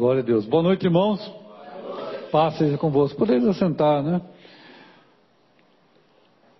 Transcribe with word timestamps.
Glória 0.00 0.22
a 0.22 0.24
Deus. 0.24 0.46
Boa 0.46 0.62
noite, 0.62 0.86
irmãos. 0.86 1.20
Paz 2.32 2.56
seja 2.56 2.78
convosco. 2.78 3.18
Podeis 3.18 3.46
assentar, 3.46 4.02
né? 4.02 4.22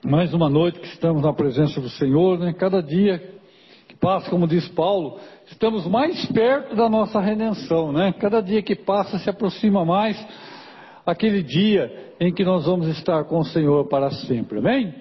Mais 0.05 0.35
uma 0.35 0.51
noite 0.51 0.79
que 0.79 0.87
estamos 0.89 1.23
na 1.23 1.33
presença 1.33 1.81
do 1.81 1.89
Senhor, 1.89 2.39
né? 2.39 2.53
Cada 2.53 2.83
dia 2.83 3.19
que 3.89 3.97
passa, 3.97 4.29
como 4.29 4.47
diz 4.47 4.69
Paulo, 4.69 5.19
estamos 5.47 5.87
mais 5.87 6.27
perto 6.27 6.77
da 6.77 6.87
nossa 6.91 7.19
redenção, 7.19 7.93
né? 7.93 8.13
Cada 8.13 8.43
dia 8.43 8.63
que 8.63 8.77
passa 8.77 9.19
se 9.19 9.31
aproxima 9.31 9.87
mais 9.87 10.23
aquele 11.07 11.43
dia 11.43 12.13
em 12.21 12.35
que 12.35 12.45
nós 12.45 12.67
vamos 12.67 12.89
estar 12.89 13.25
com 13.25 13.39
o 13.39 13.45
Senhor 13.47 13.89
para 13.89 14.11
sempre. 14.11 14.59
Amém? 14.59 14.95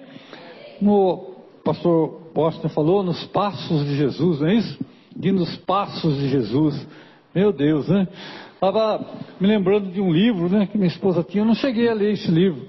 No 0.80 1.34
pastor 1.62 2.32
Boston 2.34 2.70
falou 2.70 3.02
nos 3.02 3.22
passos 3.26 3.84
de 3.84 3.96
Jesus, 3.96 4.40
não 4.40 4.48
é 4.48 4.54
isso? 4.54 4.82
De 5.14 5.30
nos 5.30 5.58
passos 5.58 6.16
de 6.16 6.30
Jesus. 6.30 6.88
Meu 7.34 7.52
Deus, 7.52 7.88
né? 7.88 8.08
Estava 8.54 9.04
me 9.40 9.46
lembrando 9.46 9.90
de 9.90 10.00
um 10.00 10.12
livro, 10.12 10.48
né, 10.48 10.66
que 10.66 10.76
minha 10.76 10.88
esposa 10.88 11.22
tinha. 11.22 11.42
Eu 11.42 11.46
não 11.46 11.54
cheguei 11.54 11.88
a 11.88 11.94
ler 11.94 12.12
esse 12.12 12.30
livro, 12.30 12.68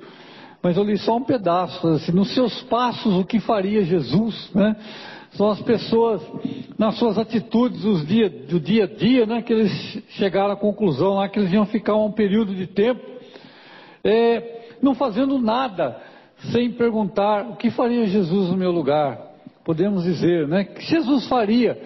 mas 0.61 0.77
eu 0.77 0.83
li 0.83 0.97
só 0.97 1.17
um 1.17 1.23
pedaço. 1.23 1.85
Assim, 1.88 2.11
nos 2.11 2.33
seus 2.33 2.61
passos, 2.63 3.16
o 3.16 3.25
que 3.25 3.39
faria 3.39 3.83
Jesus, 3.83 4.52
né? 4.53 4.75
São 5.31 5.49
as 5.49 5.61
pessoas, 5.61 6.21
nas 6.77 6.95
suas 6.97 7.17
atitudes 7.17 7.81
do 7.81 8.05
dia, 8.05 8.29
do 8.29 8.59
dia 8.59 8.83
a 8.83 8.88
dia, 8.88 9.25
né, 9.25 9.41
que 9.41 9.52
eles 9.52 10.03
chegaram 10.09 10.52
à 10.52 10.57
conclusão 10.57 11.16
lá 11.16 11.30
que 11.30 11.39
eles 11.39 11.52
iam 11.52 11.66
ficar 11.66 11.95
um 11.95 12.11
período 12.11 12.53
de 12.53 12.67
tempo 12.67 13.02
é, 14.03 14.61
não 14.81 14.93
fazendo 14.93 15.39
nada, 15.39 16.02
sem 16.52 16.71
perguntar 16.71 17.49
o 17.49 17.55
que 17.55 17.69
faria 17.69 18.05
Jesus 18.07 18.49
no 18.49 18.57
meu 18.57 18.71
lugar. 18.71 19.19
Podemos 19.63 20.03
dizer, 20.03 20.47
né? 20.47 20.61
O 20.61 20.73
que 20.73 20.81
Jesus 20.81 21.27
faria 21.27 21.80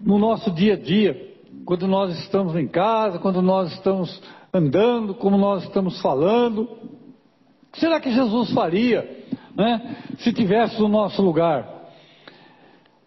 no 0.00 0.18
nosso 0.18 0.50
dia 0.50 0.74
a 0.74 0.76
dia? 0.76 1.25
Quando 1.66 1.88
nós 1.88 2.16
estamos 2.20 2.54
em 2.54 2.68
casa, 2.68 3.18
quando 3.18 3.42
nós 3.42 3.72
estamos 3.72 4.22
andando, 4.54 5.14
como 5.16 5.36
nós 5.36 5.64
estamos 5.64 6.00
falando. 6.00 6.68
Será 7.74 8.00
que 8.00 8.12
Jesus 8.12 8.52
faria, 8.52 9.26
né, 9.54 9.96
se 10.18 10.32
tivesse 10.32 10.80
no 10.80 10.86
nosso 10.86 11.20
lugar? 11.20 11.68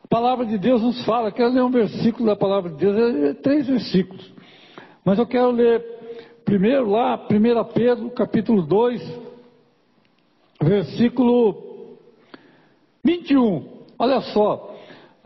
A 0.03 0.07
palavra 0.09 0.45
de 0.45 0.57
Deus 0.57 0.81
nos 0.81 1.03
fala, 1.05 1.31
quero 1.31 1.53
ler 1.53 1.63
um 1.63 1.71
versículo 1.71 2.25
da 2.25 2.35
palavra 2.35 2.69
de 2.69 2.77
Deus, 2.77 2.97
é, 2.97 3.29
é 3.29 3.33
três 3.33 3.65
versículos, 3.65 4.29
mas 5.05 5.17
eu 5.17 5.25
quero 5.25 5.51
ler 5.51 5.81
primeiro 6.43 6.89
lá, 6.89 7.15
1 7.15 7.73
Pedro, 7.73 8.09
capítulo 8.09 8.63
2, 8.63 9.19
versículo 10.61 11.97
21. 13.05 13.85
Olha 13.97 14.19
só, 14.21 14.68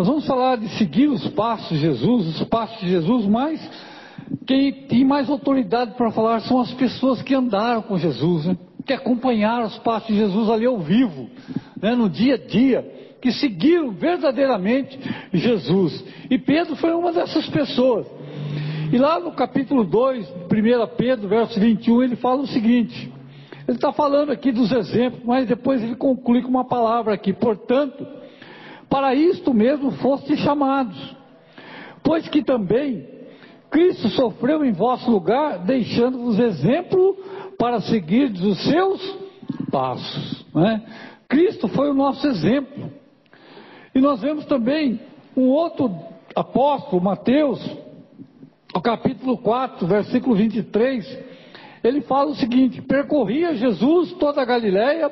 nós 0.03 0.09
vamos 0.09 0.27
falar 0.27 0.57
de 0.57 0.67
seguir 0.77 1.07
os 1.07 1.25
passos 1.29 1.69
de 1.69 1.77
Jesus, 1.77 2.41
os 2.41 2.43
passos 2.49 2.77
de 2.81 2.89
Jesus, 2.89 3.25
mas 3.25 3.57
quem 4.45 4.73
tem 4.85 5.05
mais 5.05 5.29
autoridade 5.29 5.93
para 5.93 6.11
falar 6.11 6.41
são 6.41 6.59
as 6.59 6.73
pessoas 6.73 7.21
que 7.21 7.33
andaram 7.33 7.83
com 7.83 7.97
Jesus, 7.97 8.45
né? 8.45 8.57
que 8.85 8.91
acompanharam 8.91 9.65
os 9.65 9.77
passos 9.77 10.09
de 10.09 10.17
Jesus 10.17 10.49
ali 10.49 10.65
ao 10.65 10.77
vivo, 10.79 11.29
né? 11.81 11.95
no 11.95 12.09
dia 12.09 12.33
a 12.33 12.37
dia, 12.37 13.15
que 13.21 13.31
seguiram 13.31 13.91
verdadeiramente 13.91 14.99
Jesus. 15.33 16.03
E 16.29 16.37
Pedro 16.37 16.75
foi 16.75 16.91
uma 16.91 17.13
dessas 17.13 17.47
pessoas. 17.47 18.05
E 18.91 18.97
lá 18.97 19.21
no 19.21 19.31
capítulo 19.31 19.85
2, 19.85 20.27
1 20.27 20.95
Pedro, 20.97 21.29
verso 21.29 21.57
21, 21.57 22.03
ele 22.03 22.17
fala 22.17 22.41
o 22.41 22.47
seguinte: 22.47 23.09
ele 23.65 23.77
está 23.77 23.93
falando 23.93 24.33
aqui 24.33 24.51
dos 24.51 24.69
exemplos, 24.69 25.23
mas 25.23 25.47
depois 25.47 25.81
ele 25.81 25.95
conclui 25.95 26.41
com 26.41 26.49
uma 26.49 26.65
palavra 26.65 27.13
aqui, 27.13 27.31
portanto 27.31 28.05
para 28.93 29.15
isto 29.15 29.55
mesmo 29.55 29.89
foste 29.93 30.37
chamados, 30.37 31.15
pois 32.03 32.29
que 32.29 32.43
também 32.43 33.03
Cristo 33.71 34.07
sofreu 34.09 34.63
em 34.63 34.71
vosso 34.71 35.09
lugar, 35.09 35.65
deixando-vos 35.65 36.37
exemplo 36.37 37.17
para 37.57 37.81
seguir 37.81 38.29
os 38.33 38.63
seus 38.65 39.17
passos. 39.71 40.45
Né? 40.53 40.83
Cristo 41.27 41.67
foi 41.69 41.89
o 41.89 41.95
nosso 41.95 42.27
exemplo. 42.27 42.91
E 43.95 43.99
nós 43.99 44.21
vemos 44.21 44.45
também 44.45 44.99
um 45.35 45.47
outro 45.47 45.89
apóstolo, 46.35 47.01
Mateus, 47.01 47.59
no 48.75 48.79
capítulo 48.79 49.39
4, 49.39 49.87
versículo 49.87 50.35
23, 50.35 51.19
ele 51.83 52.01
fala 52.01 52.29
o 52.29 52.35
seguinte: 52.35 52.79
percorria 52.79 53.55
Jesus 53.55 54.13
toda 54.19 54.39
a 54.39 54.45
Galiléia, 54.45 55.11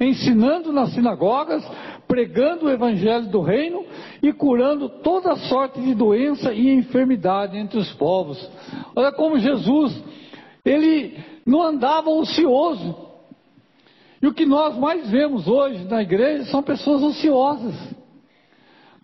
ensinando 0.00 0.72
nas 0.72 0.92
sinagogas, 0.92 1.68
pregando 2.08 2.66
o 2.66 2.70
evangelho 2.70 3.28
do 3.28 3.42
reino 3.42 3.84
e 4.22 4.32
curando 4.32 4.88
toda 4.88 5.36
sorte 5.36 5.78
de 5.80 5.94
doença 5.94 6.52
e 6.52 6.70
enfermidade 6.70 7.56
entre 7.56 7.78
os 7.78 7.92
povos. 7.92 8.50
Olha 8.96 9.12
como 9.12 9.38
Jesus, 9.38 10.02
ele 10.64 11.18
não 11.46 11.62
andava 11.62 12.08
ocioso. 12.08 12.96
E 14.20 14.26
o 14.26 14.34
que 14.34 14.44
nós 14.44 14.76
mais 14.76 15.08
vemos 15.10 15.46
hoje 15.46 15.84
na 15.84 16.02
igreja 16.02 16.46
são 16.46 16.62
pessoas 16.62 17.02
ociosas, 17.02 17.74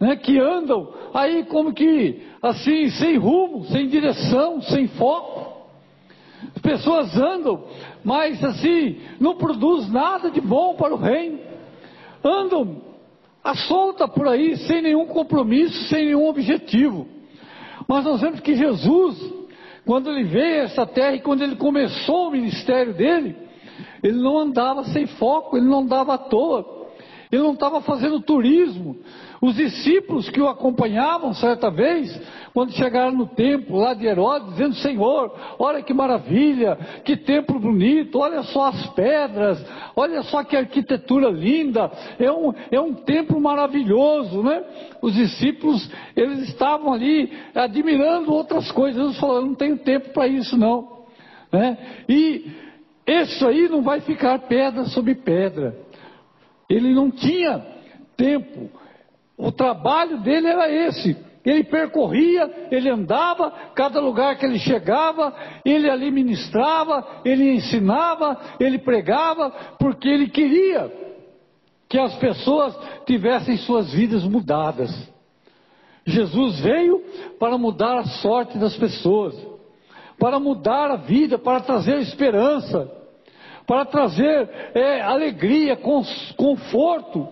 né, 0.01 0.17
que 0.17 0.41
andam 0.41 0.93
aí 1.13 1.45
como 1.45 1.73
que 1.73 2.23
assim, 2.43 2.91
sem 2.91 3.17
rumo, 3.17 3.65
sem 3.67 3.87
direção, 3.87 4.61
sem 4.63 4.89
foco. 4.89 5.55
As 6.55 6.61
pessoas 6.61 7.17
andam, 7.17 7.65
mas 8.03 8.43
assim, 8.43 9.01
não 9.21 9.37
produz 9.37 9.91
nada 9.91 10.31
de 10.31 10.41
bom 10.41 10.75
para 10.75 10.95
o 10.95 10.99
reino. 10.99 11.39
Andam 12.23 12.94
a 13.45 13.55
solta 13.55 14.09
por 14.09 14.27
aí, 14.27 14.57
sem 14.57 14.81
nenhum 14.81 15.07
compromisso, 15.07 15.89
sem 15.89 16.07
nenhum 16.07 16.27
objetivo. 16.27 17.07
Mas 17.87 18.03
nós 18.05 18.23
vemos 18.23 18.41
que 18.41 18.55
Jesus, 18.55 19.33
quando 19.85 20.11
ele 20.11 20.25
veio 20.25 20.63
a 20.63 20.65
essa 20.65 20.87
terra 20.87 21.15
e 21.15 21.21
quando 21.21 21.43
ele 21.43 21.57
começou 21.57 22.29
o 22.29 22.31
ministério 22.31 22.95
dele, 22.95 23.37
ele 24.03 24.17
não 24.17 24.39
andava 24.39 24.85
sem 24.85 25.07
foco, 25.07 25.59
ele 25.59 25.67
não 25.67 25.81
andava 25.81 26.15
à 26.15 26.19
toa, 26.19 26.89
ele 27.31 27.43
não 27.43 27.53
estava 27.53 27.83
fazendo 27.83 28.21
turismo. 28.21 28.97
Os 29.41 29.55
discípulos 29.57 30.29
que 30.31 30.41
o 30.41 30.49
acompanhavam 30.49 31.35
certa 31.35 31.71
vez, 31.71 32.19
quando 32.53 32.73
chegaram 32.73 33.13
no 33.13 33.27
templo 33.27 33.77
lá 33.77 33.95
de 33.95 34.07
Herodes, 34.07 34.51
dizendo: 34.51 34.75
Senhor, 34.77 35.33
olha 35.59 35.83
que 35.83 35.93
maravilha, 35.93 36.77
que 37.05 37.17
templo 37.17 37.59
bonito, 37.59 38.19
olha 38.19 38.43
só 38.43 38.69
as 38.69 38.87
pedras, 38.91 39.65
olha 39.97 40.23
só 40.23 40.45
que 40.45 40.57
arquitetura 40.57 41.29
linda, 41.31 41.91
é 42.19 42.31
um, 42.31 42.53
é 42.71 42.81
um 42.81 42.95
templo 42.95 43.41
maravilhoso, 43.41 44.43
né? 44.43 44.63
Os 45.03 45.15
discípulos, 45.15 45.91
eles 46.17 46.49
estavam 46.49 46.93
ali 46.93 47.33
admirando 47.55 48.33
outras 48.33 48.71
coisas, 48.73 49.03
eles 49.03 49.19
falaram: 49.19 49.47
não 49.47 49.55
tenho 49.55 49.79
tempo 49.79 50.11
para 50.11 50.27
isso 50.27 50.57
não, 50.57 51.05
né? 51.53 51.77
E 52.09 52.65
isso 53.07 53.47
aí 53.47 53.69
não 53.69 53.83
vai 53.83 54.01
ficar 54.01 54.39
pedra 54.41 54.85
sobre 54.87 55.15
pedra. 55.15 55.77
Ele 56.69 56.95
não 56.95 57.11
tinha 57.11 57.63
tempo. 58.17 58.71
O 59.37 59.51
trabalho 59.51 60.19
dele 60.19 60.49
era 60.49 60.71
esse 60.71 61.17
ele 61.45 61.63
percorria, 61.63 62.69
ele 62.71 62.89
andava, 62.89 63.51
cada 63.75 64.01
lugar 64.01 64.39
que 64.39 64.47
ele 64.47 64.59
chegava, 64.59 65.35
ele 65.63 65.91
ali 65.91 66.11
ministrava, 66.11 67.21
ele 67.23 67.53
ensinava, 67.53 68.41
ele 68.59 68.79
pregava, 68.79 69.51
porque 69.79 70.09
ele 70.09 70.29
queria 70.29 70.91
que 71.87 71.99
as 71.99 72.15
pessoas 72.17 72.75
tivessem 73.05 73.59
suas 73.59 73.93
vidas 73.93 74.25
mudadas. 74.25 74.91
Jesus 76.07 76.61
veio 76.61 77.03
para 77.39 77.59
mudar 77.59 77.99
a 77.99 78.05
sorte 78.05 78.57
das 78.57 78.75
pessoas, 78.77 79.37
para 80.19 80.41
mudar 80.41 80.91
a 80.91 80.97
vida, 80.97 81.39
para 81.39 81.61
trazer 81.61 81.99
esperança, 81.99 82.91
para 83.67 83.85
trazer 83.85 84.49
é, 84.75 85.01
alegria, 85.01 85.79
conforto. 86.37 87.29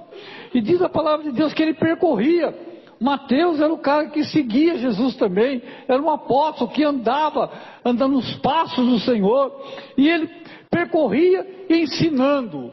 E 0.54 0.60
diz 0.60 0.80
a 0.82 0.88
palavra 0.88 1.30
de 1.30 1.32
Deus 1.32 1.52
que 1.52 1.62
ele 1.62 1.74
percorria 1.74 2.54
Mateus 3.02 3.60
era 3.60 3.72
o 3.72 3.78
cara 3.78 4.10
que 4.10 4.22
seguia 4.22 4.78
Jesus 4.78 5.16
também, 5.16 5.60
era 5.88 6.00
um 6.00 6.08
apóstolo 6.08 6.70
que 6.70 6.84
andava, 6.84 7.50
andando 7.84 8.12
nos 8.12 8.36
passos 8.36 8.88
do 8.88 9.00
Senhor, 9.00 9.52
e 9.98 10.08
ele 10.08 10.30
percorria 10.70 11.44
ensinando. 11.68 12.72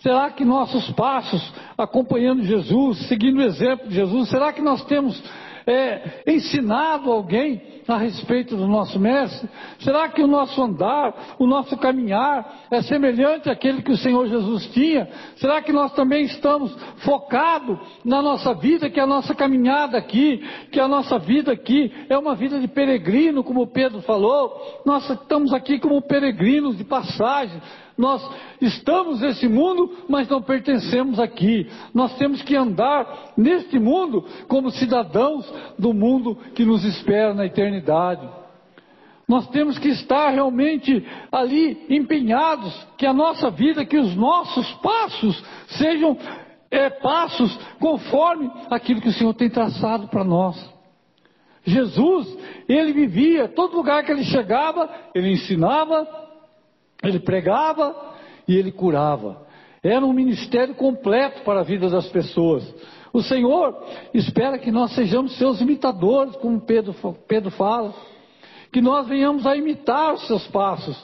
Será 0.00 0.30
que 0.30 0.44
nossos 0.44 0.90
passos, 0.92 1.42
acompanhando 1.78 2.42
Jesus, 2.42 3.08
seguindo 3.08 3.38
o 3.38 3.42
exemplo 3.42 3.88
de 3.88 3.94
Jesus, 3.94 4.28
será 4.28 4.52
que 4.52 4.60
nós 4.60 4.84
temos 4.84 5.22
é, 5.66 6.22
ensinado 6.26 7.10
alguém 7.10 7.79
a 7.94 7.98
respeito 7.98 8.56
do 8.56 8.66
nosso 8.66 8.98
mestre? 8.98 9.48
Será 9.80 10.08
que 10.08 10.22
o 10.22 10.26
nosso 10.26 10.62
andar, 10.62 11.36
o 11.38 11.46
nosso 11.46 11.76
caminhar 11.76 12.66
é 12.70 12.82
semelhante 12.82 13.50
àquele 13.50 13.82
que 13.82 13.92
o 13.92 13.96
Senhor 13.96 14.26
Jesus 14.26 14.66
tinha? 14.68 15.08
Será 15.36 15.60
que 15.62 15.72
nós 15.72 15.92
também 15.92 16.24
estamos 16.24 16.74
focados 16.98 17.78
na 18.04 18.22
nossa 18.22 18.54
vida, 18.54 18.90
que 18.90 19.00
a 19.00 19.06
nossa 19.06 19.34
caminhada 19.34 19.98
aqui, 19.98 20.38
que 20.70 20.80
a 20.80 20.88
nossa 20.88 21.18
vida 21.18 21.52
aqui 21.52 21.92
é 22.08 22.16
uma 22.18 22.34
vida 22.34 22.58
de 22.60 22.68
peregrino, 22.68 23.44
como 23.44 23.66
Pedro 23.66 24.02
falou? 24.02 24.82
Nós 24.84 25.08
estamos 25.08 25.52
aqui 25.52 25.78
como 25.78 26.02
peregrinos 26.02 26.76
de 26.76 26.84
passagem 26.84 27.60
nós 28.00 28.26
estamos 28.62 29.20
nesse 29.20 29.46
mundo, 29.46 30.04
mas 30.08 30.26
não 30.26 30.40
pertencemos 30.40 31.20
aqui. 31.20 31.70
Nós 31.92 32.16
temos 32.16 32.40
que 32.42 32.56
andar 32.56 33.32
neste 33.36 33.78
mundo 33.78 34.24
como 34.48 34.70
cidadãos 34.70 35.46
do 35.78 35.92
mundo 35.92 36.34
que 36.54 36.64
nos 36.64 36.82
espera 36.82 37.34
na 37.34 37.44
eternidade. 37.44 38.26
Nós 39.28 39.46
temos 39.48 39.78
que 39.78 39.88
estar 39.88 40.30
realmente 40.30 41.06
ali 41.30 41.84
empenhados, 41.90 42.74
que 42.96 43.04
a 43.06 43.12
nossa 43.12 43.50
vida, 43.50 43.84
que 43.84 43.98
os 43.98 44.16
nossos 44.16 44.68
passos 44.76 45.44
sejam 45.68 46.16
é, 46.70 46.88
passos 46.88 47.54
conforme 47.78 48.50
aquilo 48.70 49.02
que 49.02 49.08
o 49.08 49.12
Senhor 49.12 49.34
tem 49.34 49.50
traçado 49.50 50.08
para 50.08 50.24
nós. 50.24 50.56
Jesus, 51.64 52.34
ele 52.66 52.92
vivia, 52.94 53.46
todo 53.46 53.76
lugar 53.76 54.02
que 54.04 54.10
ele 54.10 54.24
chegava, 54.24 54.88
ele 55.14 55.32
ensinava, 55.32 56.29
ele 57.02 57.20
pregava 57.20 57.94
e 58.46 58.56
ele 58.56 58.72
curava. 58.72 59.46
Era 59.82 60.04
um 60.04 60.12
ministério 60.12 60.74
completo 60.74 61.42
para 61.42 61.60
a 61.60 61.64
vida 61.64 61.88
das 61.88 62.06
pessoas. 62.08 62.62
O 63.12 63.22
Senhor 63.22 63.76
espera 64.14 64.58
que 64.58 64.70
nós 64.70 64.94
sejamos 64.94 65.36
seus 65.36 65.60
imitadores, 65.60 66.36
como 66.36 66.60
Pedro, 66.60 66.94
Pedro 67.26 67.50
fala, 67.50 67.94
que 68.72 68.80
nós 68.80 69.08
venhamos 69.08 69.46
a 69.46 69.56
imitar 69.56 70.14
os 70.14 70.26
seus 70.26 70.46
passos, 70.48 70.96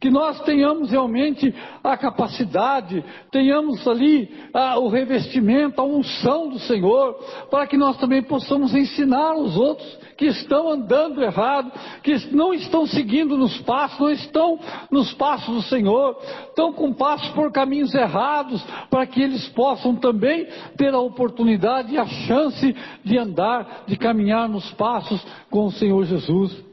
que 0.00 0.10
nós 0.10 0.40
tenhamos 0.42 0.90
realmente 0.90 1.54
a 1.82 1.96
capacidade, 1.96 3.04
tenhamos 3.30 3.86
ali 3.88 4.28
ah, 4.52 4.78
o 4.78 4.88
revestimento, 4.88 5.80
a 5.80 5.84
unção 5.84 6.48
do 6.48 6.58
Senhor, 6.58 7.14
para 7.50 7.66
que 7.66 7.76
nós 7.76 7.96
também 7.96 8.22
possamos 8.22 8.74
ensinar 8.74 9.34
os 9.34 9.56
outros 9.56 9.98
que 10.16 10.26
estão 10.26 10.70
andando 10.70 11.22
errado, 11.22 11.70
que 12.02 12.14
não 12.34 12.52
estão 12.52 12.86
seguindo 12.86 13.36
nos 13.36 13.58
passos, 13.62 13.98
não 13.98 14.10
estão 14.10 14.58
nos 14.90 15.12
passos 15.14 15.54
do 15.54 15.62
Senhor, 15.62 16.18
estão 16.48 16.72
com 16.72 16.92
passos 16.92 17.28
por 17.30 17.50
caminhos 17.50 17.94
errados, 17.94 18.62
para 18.90 19.06
que 19.06 19.22
eles 19.22 19.48
possam 19.48 19.96
também 19.96 20.46
ter 20.76 20.92
a 20.92 21.00
oportunidade 21.00 21.94
e 21.94 21.98
a 21.98 22.06
chance 22.06 22.74
de 23.04 23.18
andar, 23.18 23.84
de 23.86 23.96
caminhar 23.96 24.48
nos 24.48 24.70
passos 24.72 25.24
com 25.50 25.66
o 25.66 25.72
Senhor 25.72 26.04
Jesus 26.04 26.65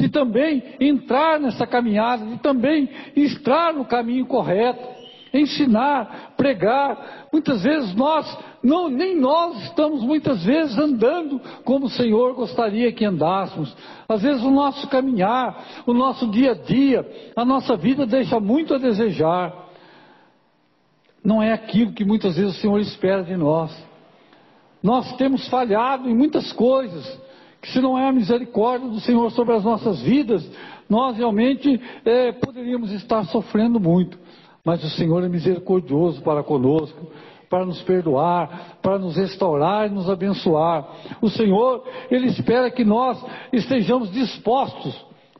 de 0.00 0.08
também 0.08 0.62
entrar 0.80 1.38
nessa 1.38 1.66
caminhada, 1.66 2.24
de 2.24 2.38
também 2.38 2.88
estar 3.14 3.74
no 3.74 3.84
caminho 3.84 4.24
correto, 4.26 4.80
ensinar, 5.32 6.32
pregar. 6.38 7.28
Muitas 7.30 7.62
vezes 7.62 7.94
nós, 7.94 8.26
não, 8.62 8.88
nem 8.88 9.14
nós 9.14 9.62
estamos 9.64 10.02
muitas 10.02 10.42
vezes 10.42 10.76
andando 10.78 11.38
como 11.64 11.84
o 11.84 11.90
Senhor 11.90 12.34
gostaria 12.34 12.90
que 12.92 13.04
andássemos. 13.04 13.76
Às 14.08 14.22
vezes 14.22 14.42
o 14.42 14.50
nosso 14.50 14.88
caminhar, 14.88 15.82
o 15.86 15.92
nosso 15.92 16.26
dia 16.30 16.52
a 16.52 16.54
dia, 16.54 17.06
a 17.36 17.44
nossa 17.44 17.76
vida 17.76 18.06
deixa 18.06 18.40
muito 18.40 18.74
a 18.74 18.78
desejar. 18.78 19.68
Não 21.22 21.42
é 21.42 21.52
aquilo 21.52 21.92
que 21.92 22.06
muitas 22.06 22.36
vezes 22.36 22.56
o 22.56 22.60
Senhor 22.60 22.80
espera 22.80 23.22
de 23.22 23.36
nós. 23.36 23.70
Nós 24.82 25.14
temos 25.16 25.46
falhado 25.48 26.08
em 26.08 26.16
muitas 26.16 26.50
coisas 26.54 27.20
que 27.60 27.70
se 27.70 27.80
não 27.80 27.98
é 27.98 28.08
a 28.08 28.12
misericórdia 28.12 28.88
do 28.88 29.00
Senhor 29.00 29.30
sobre 29.32 29.54
as 29.54 29.64
nossas 29.64 30.00
vidas, 30.00 30.48
nós 30.88 31.16
realmente 31.16 31.80
é, 32.04 32.32
poderíamos 32.32 32.90
estar 32.92 33.24
sofrendo 33.26 33.78
muito. 33.78 34.18
Mas 34.64 34.82
o 34.82 34.90
Senhor 34.90 35.22
é 35.22 35.28
misericordioso 35.28 36.22
para 36.22 36.42
conosco, 36.42 37.10
para 37.48 37.66
nos 37.66 37.82
perdoar, 37.82 38.78
para 38.80 38.98
nos 38.98 39.16
restaurar 39.16 39.88
e 39.88 39.94
nos 39.94 40.08
abençoar. 40.08 40.88
O 41.20 41.28
Senhor, 41.28 41.84
Ele 42.10 42.26
espera 42.26 42.70
que 42.70 42.84
nós 42.84 43.22
estejamos 43.52 44.10
dispostos, 44.10 44.94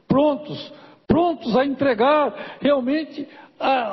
prontos, 0.09 0.73
prontos 1.07 1.57
a 1.57 1.65
entregar 1.65 2.59
realmente 2.61 3.27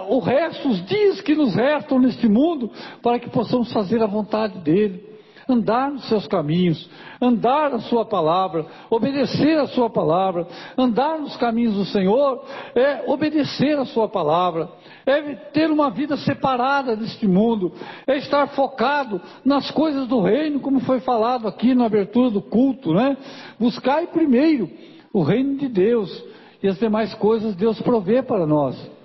o 0.09 0.19
resto, 0.19 0.69
os 0.69 0.85
dias 0.85 1.21
que 1.21 1.35
nos 1.35 1.53
restam 1.53 1.99
neste 1.99 2.27
mundo, 2.27 2.71
para 3.01 3.19
que 3.19 3.29
possamos 3.29 3.71
fazer 3.73 4.01
a 4.01 4.07
vontade 4.07 4.59
dEle 4.59 5.06
andar 5.47 5.91
nos 5.91 6.07
seus 6.07 6.27
caminhos, 6.27 6.89
andar 7.21 7.71
na 7.71 7.79
sua 7.79 8.05
palavra, 8.05 8.65
obedecer 8.89 9.57
a 9.57 9.67
sua 9.67 9.89
palavra, 9.89 10.47
andar 10.77 11.19
nos 11.19 11.35
caminhos 11.37 11.75
do 11.75 11.85
Senhor, 11.85 12.43
é 12.75 13.03
obedecer 13.07 13.77
a 13.77 13.85
sua 13.85 14.07
palavra, 14.07 14.69
é 15.05 15.21
ter 15.35 15.71
uma 15.71 15.89
vida 15.89 16.17
separada 16.17 16.95
deste 16.95 17.27
mundo, 17.27 17.71
é 18.05 18.17
estar 18.17 18.47
focado 18.49 19.21
nas 19.45 19.71
coisas 19.71 20.07
do 20.07 20.21
reino, 20.21 20.59
como 20.59 20.79
foi 20.81 20.99
falado 20.99 21.47
aqui 21.47 21.73
na 21.73 21.85
abertura 21.85 22.29
do 22.29 22.41
culto, 22.41 22.93
né? 22.93 23.15
Buscai 23.59 24.07
primeiro 24.07 24.69
o 25.13 25.23
reino 25.23 25.57
de 25.57 25.67
Deus 25.67 26.23
e 26.61 26.67
as 26.67 26.77
demais 26.77 27.13
coisas 27.13 27.55
Deus 27.55 27.81
provê 27.81 28.21
para 28.21 28.45
nós 28.45 28.96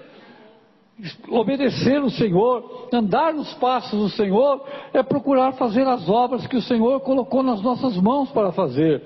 obedecer 1.28 2.02
o 2.02 2.10
Senhor, 2.10 2.88
andar 2.92 3.32
nos 3.34 3.52
passos 3.54 3.98
do 3.98 4.08
Senhor, 4.10 4.62
é 4.92 5.02
procurar 5.02 5.52
fazer 5.52 5.86
as 5.86 6.08
obras 6.08 6.46
que 6.46 6.56
o 6.56 6.62
Senhor 6.62 7.00
colocou 7.00 7.42
nas 7.42 7.60
nossas 7.62 7.96
mãos 7.96 8.30
para 8.30 8.52
fazer. 8.52 9.02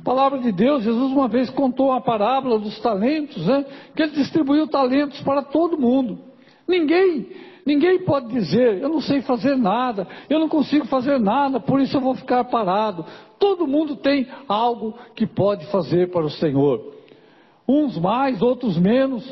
A 0.00 0.02
palavra 0.02 0.38
de 0.38 0.50
Deus, 0.50 0.82
Jesus 0.82 1.12
uma 1.12 1.28
vez 1.28 1.50
contou 1.50 1.88
uma 1.88 2.00
parábola 2.00 2.58
dos 2.58 2.80
talentos, 2.80 3.46
né? 3.46 3.64
que 3.94 4.02
ele 4.02 4.12
distribuiu 4.12 4.66
talentos 4.66 5.20
para 5.20 5.42
todo 5.42 5.78
mundo. 5.78 6.18
Ninguém, 6.66 7.28
ninguém 7.66 7.98
pode 8.04 8.28
dizer, 8.28 8.80
eu 8.80 8.88
não 8.88 9.00
sei 9.00 9.20
fazer 9.20 9.56
nada, 9.56 10.08
eu 10.28 10.38
não 10.38 10.48
consigo 10.48 10.86
fazer 10.86 11.20
nada, 11.20 11.60
por 11.60 11.80
isso 11.80 11.96
eu 11.96 12.00
vou 12.00 12.14
ficar 12.14 12.44
parado. 12.44 13.04
Todo 13.38 13.66
mundo 13.66 13.96
tem 13.96 14.26
algo 14.48 14.94
que 15.14 15.26
pode 15.26 15.66
fazer 15.66 16.10
para 16.10 16.24
o 16.24 16.30
Senhor. 16.30 16.94
Uns 17.68 17.98
mais, 17.98 18.40
outros 18.40 18.78
menos, 18.78 19.22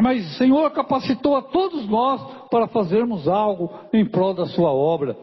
mas 0.00 0.24
o 0.24 0.34
Senhor 0.34 0.70
capacitou 0.70 1.36
a 1.36 1.42
todos 1.42 1.88
nós 1.88 2.20
para 2.50 2.68
fazermos 2.68 3.26
algo 3.26 3.70
em 3.92 4.04
prol 4.04 4.32
da 4.32 4.46
sua 4.46 4.72
obra. 4.72 5.16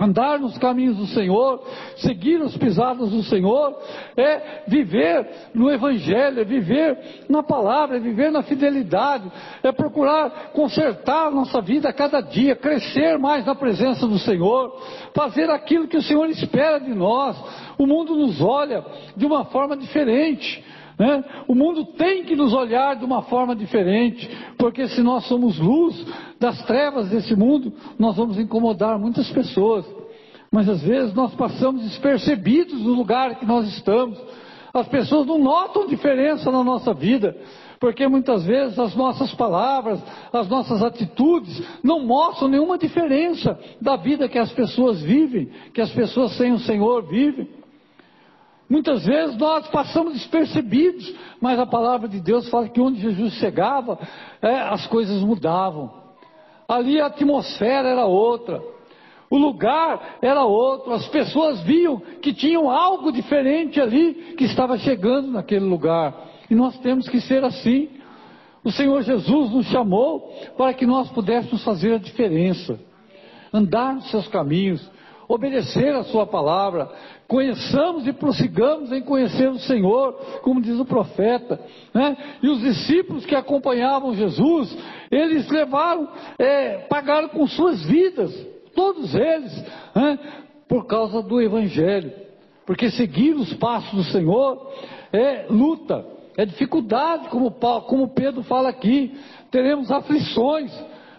Andar 0.00 0.40
nos 0.40 0.58
caminhos 0.58 0.96
do 0.96 1.06
Senhor, 1.06 1.62
seguir 1.98 2.40
os 2.40 2.56
pisados 2.56 3.12
do 3.12 3.22
Senhor, 3.22 3.78
é 4.16 4.64
viver 4.66 5.24
no 5.54 5.70
Evangelho, 5.70 6.40
é 6.40 6.44
viver 6.44 6.98
na 7.28 7.44
palavra, 7.44 7.98
é 7.98 8.00
viver 8.00 8.32
na 8.32 8.42
fidelidade, 8.42 9.30
é 9.62 9.70
procurar 9.70 10.50
consertar 10.52 11.28
a 11.28 11.30
nossa 11.30 11.60
vida 11.60 11.88
a 11.88 11.92
cada 11.92 12.20
dia, 12.20 12.56
crescer 12.56 13.16
mais 13.20 13.46
na 13.46 13.54
presença 13.54 14.04
do 14.08 14.18
Senhor, 14.18 14.76
fazer 15.14 15.48
aquilo 15.48 15.86
que 15.86 15.96
o 15.96 16.02
Senhor 16.02 16.28
espera 16.28 16.80
de 16.80 16.92
nós. 16.92 17.36
O 17.78 17.86
mundo 17.86 18.16
nos 18.16 18.40
olha 18.40 18.84
de 19.16 19.24
uma 19.24 19.44
forma 19.44 19.76
diferente. 19.76 20.73
Né? 20.98 21.24
O 21.48 21.54
mundo 21.54 21.84
tem 21.84 22.24
que 22.24 22.36
nos 22.36 22.52
olhar 22.52 22.96
de 22.96 23.04
uma 23.04 23.22
forma 23.22 23.54
diferente, 23.54 24.28
porque 24.56 24.86
se 24.88 25.02
nós 25.02 25.26
somos 25.26 25.58
luz 25.58 26.06
das 26.38 26.62
trevas 26.66 27.08
desse 27.08 27.34
mundo, 27.34 27.72
nós 27.98 28.16
vamos 28.16 28.38
incomodar 28.38 28.98
muitas 28.98 29.28
pessoas. 29.30 29.84
Mas 30.50 30.68
às 30.68 30.82
vezes 30.82 31.12
nós 31.14 31.34
passamos 31.34 31.82
despercebidos 31.82 32.80
no 32.80 32.92
lugar 32.92 33.34
que 33.40 33.46
nós 33.46 33.66
estamos. 33.76 34.16
As 34.72 34.86
pessoas 34.88 35.26
não 35.26 35.38
notam 35.38 35.86
diferença 35.86 36.50
na 36.50 36.62
nossa 36.62 36.94
vida, 36.94 37.36
porque 37.80 38.06
muitas 38.06 38.44
vezes 38.44 38.78
as 38.78 38.94
nossas 38.94 39.34
palavras, 39.34 40.00
as 40.32 40.48
nossas 40.48 40.82
atitudes 40.82 41.60
não 41.82 42.06
mostram 42.06 42.48
nenhuma 42.48 42.78
diferença 42.78 43.58
da 43.80 43.96
vida 43.96 44.28
que 44.28 44.38
as 44.38 44.52
pessoas 44.52 45.02
vivem, 45.02 45.50
que 45.72 45.80
as 45.80 45.90
pessoas 45.90 46.36
sem 46.36 46.52
o 46.52 46.58
Senhor 46.60 47.02
vivem. 47.08 47.63
Muitas 48.74 49.04
vezes 49.06 49.36
nós 49.36 49.68
passamos 49.68 50.14
despercebidos, 50.14 51.14
mas 51.40 51.60
a 51.60 51.64
palavra 51.64 52.08
de 52.08 52.18
Deus 52.18 52.48
fala 52.48 52.68
que 52.68 52.80
onde 52.80 53.00
Jesus 53.00 53.34
chegava, 53.34 53.96
é, 54.42 54.52
as 54.62 54.84
coisas 54.88 55.22
mudavam. 55.22 55.92
Ali 56.66 57.00
a 57.00 57.06
atmosfera 57.06 57.88
era 57.88 58.04
outra, 58.04 58.60
o 59.30 59.38
lugar 59.38 60.16
era 60.20 60.42
outro, 60.42 60.92
as 60.92 61.06
pessoas 61.06 61.60
viam 61.60 62.02
que 62.20 62.34
tinham 62.34 62.68
algo 62.68 63.12
diferente 63.12 63.80
ali 63.80 64.34
que 64.36 64.42
estava 64.42 64.76
chegando 64.76 65.30
naquele 65.30 65.64
lugar. 65.64 66.12
E 66.50 66.54
nós 66.56 66.76
temos 66.78 67.08
que 67.08 67.20
ser 67.20 67.44
assim. 67.44 67.90
O 68.64 68.72
Senhor 68.72 69.00
Jesus 69.02 69.52
nos 69.52 69.66
chamou 69.66 70.34
para 70.56 70.74
que 70.74 70.84
nós 70.84 71.08
pudéssemos 71.12 71.62
fazer 71.62 71.94
a 71.94 71.98
diferença, 71.98 72.76
andar 73.52 73.94
nos 73.94 74.10
seus 74.10 74.26
caminhos, 74.26 74.84
obedecer 75.28 75.94
a 75.94 76.04
Sua 76.04 76.26
palavra, 76.26 76.90
conheçamos 77.26 78.06
e 78.06 78.12
prossigamos 78.12 78.92
em 78.92 79.02
conhecer 79.02 79.48
o 79.48 79.58
Senhor, 79.58 80.12
como 80.42 80.60
diz 80.60 80.78
o 80.78 80.84
profeta. 80.84 81.60
Né? 81.92 82.16
E 82.42 82.48
os 82.48 82.60
discípulos 82.60 83.24
que 83.24 83.34
acompanhavam 83.34 84.14
Jesus, 84.14 84.76
eles 85.10 85.48
levaram, 85.48 86.08
é, 86.38 86.78
pagaram 86.88 87.28
com 87.28 87.46
suas 87.46 87.84
vidas, 87.84 88.34
todos 88.74 89.14
eles, 89.14 89.64
né? 89.94 90.18
por 90.68 90.86
causa 90.86 91.22
do 91.22 91.40
Evangelho. 91.40 92.12
Porque 92.66 92.90
seguir 92.90 93.34
os 93.34 93.52
passos 93.54 93.92
do 93.92 94.10
Senhor 94.10 94.72
é 95.12 95.46
luta, 95.50 96.04
é 96.36 96.44
dificuldade, 96.44 97.28
como, 97.28 97.50
como 97.50 98.14
Pedro 98.14 98.42
fala 98.42 98.68
aqui. 98.68 99.14
Teremos 99.50 99.90
aflições, 99.90 100.72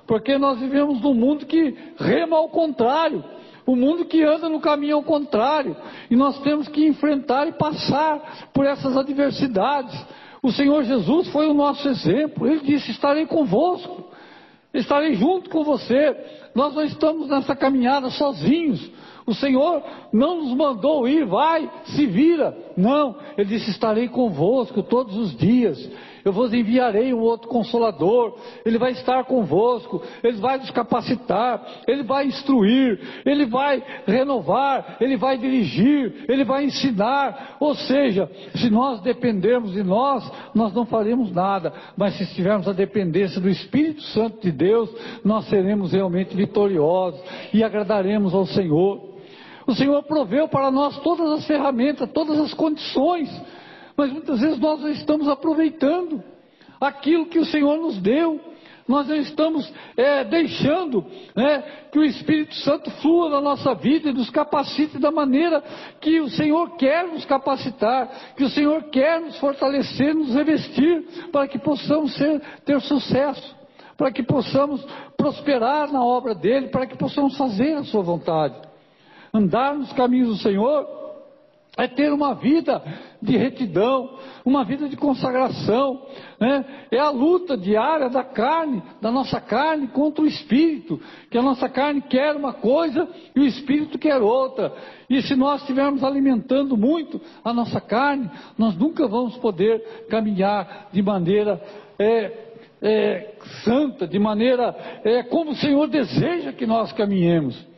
porque 0.07 0.37
nós 0.37 0.59
vivemos 0.59 1.01
num 1.01 1.13
mundo 1.13 1.45
que 1.45 1.75
rema 1.97 2.37
ao 2.37 2.49
contrário. 2.49 3.23
O 3.65 3.75
mundo 3.75 4.05
que 4.05 4.23
anda 4.23 4.47
no 4.47 4.59
caminho 4.59 4.97
ao 4.97 5.03
contrário. 5.03 5.75
E 6.09 6.15
nós 6.15 6.39
temos 6.41 6.67
que 6.67 6.85
enfrentar 6.85 7.47
e 7.47 7.53
passar 7.53 8.49
por 8.53 8.65
essas 8.65 8.95
adversidades. 8.95 9.99
O 10.41 10.51
Senhor 10.51 10.83
Jesus 10.83 11.27
foi 11.29 11.47
o 11.47 11.53
nosso 11.53 11.87
exemplo. 11.87 12.47
Ele 12.47 12.61
disse: 12.61 12.91
Estarei 12.91 13.25
convosco, 13.25 14.05
estarei 14.73 15.15
junto 15.15 15.49
com 15.49 15.63
você 15.63 16.15
nós 16.55 16.73
não 16.73 16.85
estamos 16.85 17.27
nessa 17.27 17.53
caminhada 17.53 18.09
sozinhos. 18.09 18.89
O 19.25 19.33
Senhor 19.33 19.81
não 20.13 20.43
nos 20.43 20.53
mandou 20.55 21.07
ir, 21.07 21.25
vai, 21.25 21.69
se 21.85 22.05
vira. 22.05 22.55
Não, 22.77 23.15
Ele 23.37 23.49
disse: 23.49 23.71
estarei 23.71 24.07
convosco 24.07 24.83
todos 24.83 25.15
os 25.17 25.35
dias. 25.35 25.89
Eu 26.25 26.33
vos 26.33 26.51
enviarei 26.51 27.13
um 27.13 27.19
outro 27.19 27.47
consolador, 27.47 28.35
ele 28.65 28.79
vai 28.79 28.93
estar 28.93 29.25
convosco, 29.25 30.01
ele 30.23 30.37
vai 30.37 30.57
nos 30.57 30.71
capacitar, 30.71 31.63
ele 31.87 32.01
vai 32.01 32.25
instruir, 32.25 32.99
ele 33.23 33.45
vai 33.45 33.83
renovar, 34.07 34.97
ele 34.99 35.17
vai 35.17 35.37
dirigir, 35.37 36.25
ele 36.27 36.43
vai 36.43 36.65
ensinar. 36.65 37.57
Ou 37.59 37.75
seja, 37.75 38.27
se 38.55 38.71
nós 38.71 39.01
dependermos 39.01 39.73
de 39.73 39.83
nós, 39.83 40.27
nós 40.55 40.73
não 40.73 40.87
faremos 40.87 41.31
nada, 41.31 41.71
mas 41.95 42.17
se 42.17 42.25
tivermos 42.33 42.67
a 42.67 42.73
dependência 42.73 43.39
do 43.39 43.47
Espírito 43.47 44.01
Santo 44.01 44.41
de 44.41 44.51
Deus, 44.51 44.89
nós 45.23 45.45
seremos 45.47 45.91
realmente 45.91 46.35
vitoriosos 46.35 47.21
e 47.53 47.63
agradaremos 47.63 48.33
ao 48.33 48.47
Senhor. 48.47 49.14
O 49.65 49.73
Senhor 49.73 50.01
proveu 50.03 50.47
para 50.47 50.69
nós 50.69 50.97
todas 50.99 51.31
as 51.31 51.47
ferramentas, 51.47 52.09
todas 52.11 52.39
as 52.39 52.53
condições 52.53 53.29
mas 53.97 54.11
muitas 54.11 54.41
vezes 54.41 54.59
nós 54.59 54.81
não 54.81 54.89
estamos 54.89 55.27
aproveitando 55.27 56.21
aquilo 56.79 57.27
que 57.27 57.39
o 57.39 57.45
Senhor 57.45 57.77
nos 57.77 57.97
deu. 57.97 58.39
Nós 58.87 59.07
não 59.07 59.15
estamos 59.15 59.73
é, 59.97 60.23
deixando 60.23 61.03
né, 61.35 61.63
que 61.91 61.97
o 61.97 62.03
Espírito 62.03 62.53
Santo 62.55 62.91
flua 63.01 63.29
na 63.29 63.41
nossa 63.41 63.73
vida 63.73 64.09
e 64.09 64.13
nos 64.13 64.29
capacite 64.29 64.99
da 64.99 65.09
maneira 65.09 65.63
que 65.99 66.19
o 66.19 66.29
Senhor 66.29 66.75
quer 66.75 67.07
nos 67.07 67.25
capacitar, 67.25 68.07
que 68.37 68.43
o 68.43 68.49
Senhor 68.49 68.83
quer 68.91 69.21
nos 69.21 69.39
fortalecer, 69.39 70.13
nos 70.13 70.35
revestir, 70.35 71.29
para 71.31 71.47
que 71.47 71.57
possamos 71.57 72.13
ser, 72.13 72.39
ter 72.63 72.79
sucesso, 72.81 73.55
para 73.97 74.11
que 74.11 74.21
possamos 74.21 74.85
prosperar 75.17 75.91
na 75.91 76.03
obra 76.03 76.35
dele, 76.35 76.67
para 76.67 76.85
que 76.85 76.95
possamos 76.95 77.35
fazer 77.35 77.73
a 77.73 77.83
sua 77.85 78.03
vontade. 78.03 78.74
Andar 79.35 79.75
nos 79.75 79.91
caminhos 79.91 80.29
do 80.29 80.37
Senhor 80.37 80.87
é 81.77 81.89
ter 81.89 82.09
uma 82.13 82.35
vida 82.35 82.81
de 83.21 83.35
retidão, 83.35 84.17
uma 84.45 84.63
vida 84.63 84.87
de 84.87 84.95
consagração, 84.95 86.03
né? 86.39 86.63
é 86.89 86.97
a 86.97 87.09
luta 87.09 87.57
diária 87.57 88.09
da 88.09 88.23
carne, 88.23 88.81
da 89.01 89.11
nossa 89.11 89.41
carne 89.41 89.89
contra 89.89 90.23
o 90.23 90.27
espírito, 90.27 91.01
que 91.29 91.37
a 91.37 91.41
nossa 91.41 91.67
carne 91.67 92.01
quer 92.01 92.33
uma 92.33 92.53
coisa 92.53 93.09
e 93.35 93.41
o 93.41 93.45
espírito 93.45 93.99
quer 93.99 94.21
outra, 94.21 94.73
e 95.09 95.21
se 95.21 95.35
nós 95.35 95.59
estivermos 95.59 96.01
alimentando 96.01 96.77
muito 96.77 97.19
a 97.43 97.51
nossa 97.51 97.81
carne, 97.81 98.31
nós 98.57 98.73
nunca 98.77 99.05
vamos 99.05 99.35
poder 99.39 100.05
caminhar 100.09 100.87
de 100.93 101.01
maneira 101.01 101.61
é, 101.99 102.31
é, 102.81 103.33
santa, 103.65 104.07
de 104.07 104.17
maneira 104.17 104.73
é, 105.03 105.23
como 105.23 105.51
o 105.51 105.55
Senhor 105.55 105.87
deseja 105.87 106.53
que 106.53 106.65
nós 106.65 106.93
caminhemos. 106.93 107.74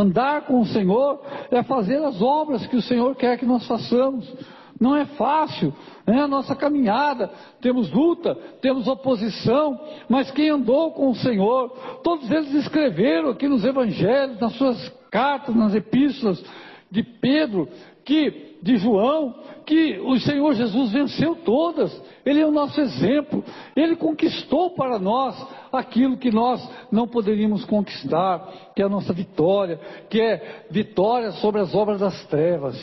Andar 0.00 0.46
com 0.46 0.60
o 0.60 0.66
Senhor 0.66 1.20
é 1.50 1.62
fazer 1.62 2.02
as 2.02 2.20
obras 2.22 2.66
que 2.66 2.76
o 2.76 2.82
Senhor 2.82 3.14
quer 3.16 3.38
que 3.38 3.44
nós 3.44 3.66
façamos. 3.66 4.32
Não 4.80 4.96
é 4.96 5.04
fácil, 5.04 5.74
né? 6.06 6.22
a 6.22 6.26
nossa 6.26 6.56
caminhada, 6.56 7.30
temos 7.60 7.92
luta, 7.92 8.34
temos 8.62 8.88
oposição, 8.88 9.78
mas 10.08 10.30
quem 10.30 10.48
andou 10.48 10.92
com 10.92 11.10
o 11.10 11.14
Senhor, 11.14 11.68
todos 12.02 12.30
eles 12.30 12.54
escreveram 12.54 13.28
aqui 13.28 13.46
nos 13.46 13.62
evangelhos, 13.62 14.40
nas 14.40 14.54
suas 14.54 14.88
cartas, 15.10 15.54
nas 15.54 15.74
epístolas 15.74 16.42
de 16.90 17.02
Pedro, 17.02 17.68
que 18.06 18.56
de 18.62 18.76
João, 18.76 19.34
que 19.66 19.98
o 20.00 20.18
Senhor 20.18 20.54
Jesus 20.54 20.92
venceu 20.92 21.36
todas. 21.36 22.02
Ele 22.24 22.40
é 22.40 22.46
o 22.46 22.50
nosso 22.50 22.80
exemplo. 22.80 23.44
Ele 23.76 23.96
conquistou 23.96 24.70
para 24.70 24.98
nós 24.98 25.36
aquilo 25.72 26.16
que 26.16 26.30
nós 26.30 26.66
não 26.90 27.06
poderíamos 27.06 27.64
conquistar, 27.64 28.72
que 28.74 28.82
é 28.82 28.84
a 28.84 28.88
nossa 28.88 29.12
vitória, 29.12 29.78
que 30.08 30.20
é 30.20 30.64
vitória 30.70 31.32
sobre 31.32 31.60
as 31.60 31.74
obras 31.74 32.00
das 32.00 32.24
trevas. 32.26 32.76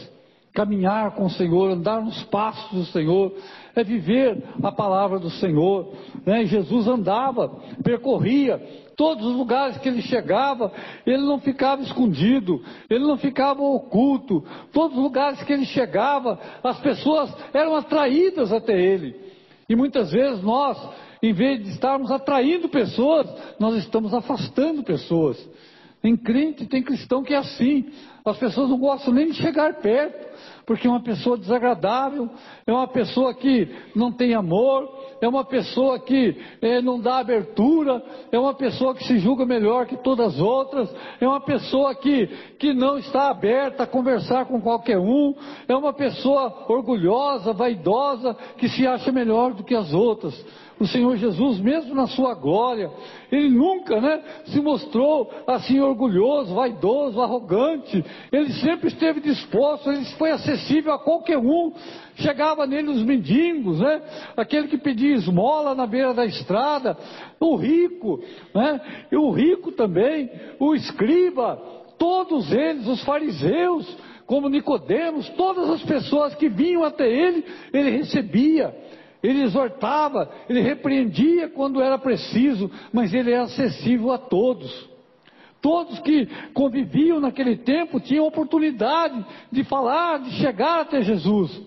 Caminhar 0.53 1.11
com 1.11 1.25
o 1.25 1.29
Senhor, 1.29 1.69
andar 1.69 2.01
nos 2.01 2.23
passos 2.23 2.71
do 2.71 2.85
Senhor, 2.85 3.31
é 3.75 3.83
viver 3.83 4.43
a 4.63 4.71
palavra 4.71 5.19
do 5.19 5.29
Senhor. 5.29 5.93
Né? 6.25 6.45
Jesus 6.45 6.87
andava, 6.87 7.59
percorria 7.83 8.59
todos 8.97 9.23
os 9.27 9.35
lugares 9.35 9.77
que 9.77 9.87
ele 9.87 10.01
chegava, 10.01 10.71
ele 11.05 11.21
não 11.21 11.39
ficava 11.39 11.83
escondido, 11.83 12.59
ele 12.89 13.05
não 13.05 13.17
ficava 13.17 13.61
oculto. 13.61 14.43
Todos 14.73 14.97
os 14.97 15.03
lugares 15.03 15.41
que 15.43 15.53
ele 15.53 15.65
chegava, 15.65 16.39
as 16.63 16.79
pessoas 16.79 17.31
eram 17.53 17.75
atraídas 17.75 18.51
até 18.51 18.73
ele. 18.73 19.15
E 19.69 19.75
muitas 19.75 20.11
vezes 20.11 20.41
nós, 20.41 20.77
em 21.21 21.33
vez 21.33 21.63
de 21.63 21.69
estarmos 21.69 22.11
atraindo 22.11 22.69
pessoas, 22.69 23.27
nós 23.59 23.75
estamos 23.75 24.13
afastando 24.13 24.83
pessoas. 24.83 25.37
Tem 26.01 26.15
crente, 26.15 26.65
tem 26.65 26.83
cristão 26.83 27.23
que 27.23 27.33
é 27.33 27.37
assim. 27.37 27.85
As 28.29 28.37
pessoas 28.37 28.69
não 28.69 28.77
gostam 28.77 29.13
nem 29.13 29.27
de 29.27 29.35
chegar 29.35 29.73
perto 29.75 30.27
porque 30.67 30.85
é 30.85 30.89
uma 30.89 31.01
pessoa 31.01 31.37
desagradável, 31.37 32.29
é 32.65 32.73
uma 32.73 32.89
pessoa 32.89 33.33
que 33.33 33.73
não 33.95 34.11
tem 34.11 34.35
amor, 34.35 34.85
é 35.21 35.27
uma 35.27 35.45
pessoa 35.45 35.97
que 35.97 36.35
é, 36.61 36.81
não 36.81 36.99
dá 36.99 37.19
abertura, 37.19 38.03
é 38.29 38.37
uma 38.37 38.53
pessoa 38.53 38.93
que 38.93 39.05
se 39.05 39.17
julga 39.19 39.45
melhor 39.45 39.85
que 39.85 39.95
todas 39.95 40.35
as 40.35 40.41
outras, 40.41 40.93
é 41.21 41.25
uma 41.25 41.39
pessoa 41.39 41.95
que, 41.95 42.27
que 42.59 42.73
não 42.73 42.97
está 42.97 43.29
aberta 43.29 43.83
a 43.83 43.87
conversar 43.87 44.45
com 44.45 44.59
qualquer 44.59 44.99
um, 44.99 45.33
é 45.69 45.75
uma 45.75 45.93
pessoa 45.93 46.65
orgulhosa, 46.67 47.53
vaidosa, 47.53 48.35
que 48.57 48.67
se 48.67 48.85
acha 48.85 49.09
melhor 49.09 49.53
do 49.53 49.63
que 49.63 49.73
as 49.73 49.93
outras 49.93 50.35
o 50.79 50.85
Senhor 50.85 51.17
Jesus, 51.17 51.59
mesmo 51.59 51.95
na 51.95 52.05
sua 52.07 52.35
glória, 52.35 52.91
ele 53.31 53.49
nunca 53.49 53.99
né, 53.99 54.21
se 54.45 54.61
mostrou 54.61 55.31
assim 55.47 55.79
orgulhoso, 55.79 56.53
vaidoso, 56.53 57.19
arrogante. 57.19 58.03
Ele 58.31 58.51
sempre 58.53 58.87
esteve 58.87 59.21
disposto, 59.21 59.89
ele 59.89 60.03
foi 60.17 60.31
acessível 60.31 60.93
a 60.93 60.99
qualquer 60.99 61.37
um. 61.37 61.73
Chegava 62.15 62.65
nele 62.65 62.89
os 62.89 63.03
mendigos, 63.03 63.79
né, 63.79 64.01
aquele 64.35 64.67
que 64.67 64.77
pedia 64.77 65.15
esmola 65.15 65.75
na 65.75 65.85
beira 65.85 66.13
da 66.13 66.25
estrada, 66.25 66.97
o 67.39 67.55
rico, 67.55 68.19
né, 68.53 68.81
e 69.11 69.15
o 69.15 69.31
rico 69.31 69.71
também, 69.71 70.29
o 70.59 70.73
escriba, 70.73 71.61
todos 71.97 72.51
eles, 72.51 72.87
os 72.87 73.03
fariseus, 73.03 73.97
como 74.25 74.49
Nicodemos, 74.49 75.29
todas 75.29 75.69
as 75.69 75.83
pessoas 75.83 76.35
que 76.35 76.49
vinham 76.49 76.83
até 76.83 77.09
ele, 77.09 77.45
ele 77.73 77.91
recebia 77.91 78.73
ele 79.21 79.43
exortava, 79.43 80.29
ele 80.47 80.61
repreendia 80.61 81.49
quando 81.49 81.81
era 81.81 81.97
preciso, 81.97 82.69
mas 82.93 83.13
ele 83.13 83.31
era 83.31 83.43
acessível 83.43 84.11
a 84.11 84.17
todos. 84.17 84.89
Todos 85.67 85.99
que 85.99 86.25
conviviam 86.53 87.19
naquele 87.19 87.57
tempo 87.57 87.99
tinham 87.99 88.25
oportunidade 88.25 89.25
de 89.51 89.65
falar, 89.65 90.19
de 90.19 90.31
chegar 90.39 90.79
até 90.79 91.01
Jesus, 91.01 91.61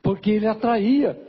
porque 0.00 0.30
ele 0.30 0.46
atraía. 0.46 1.20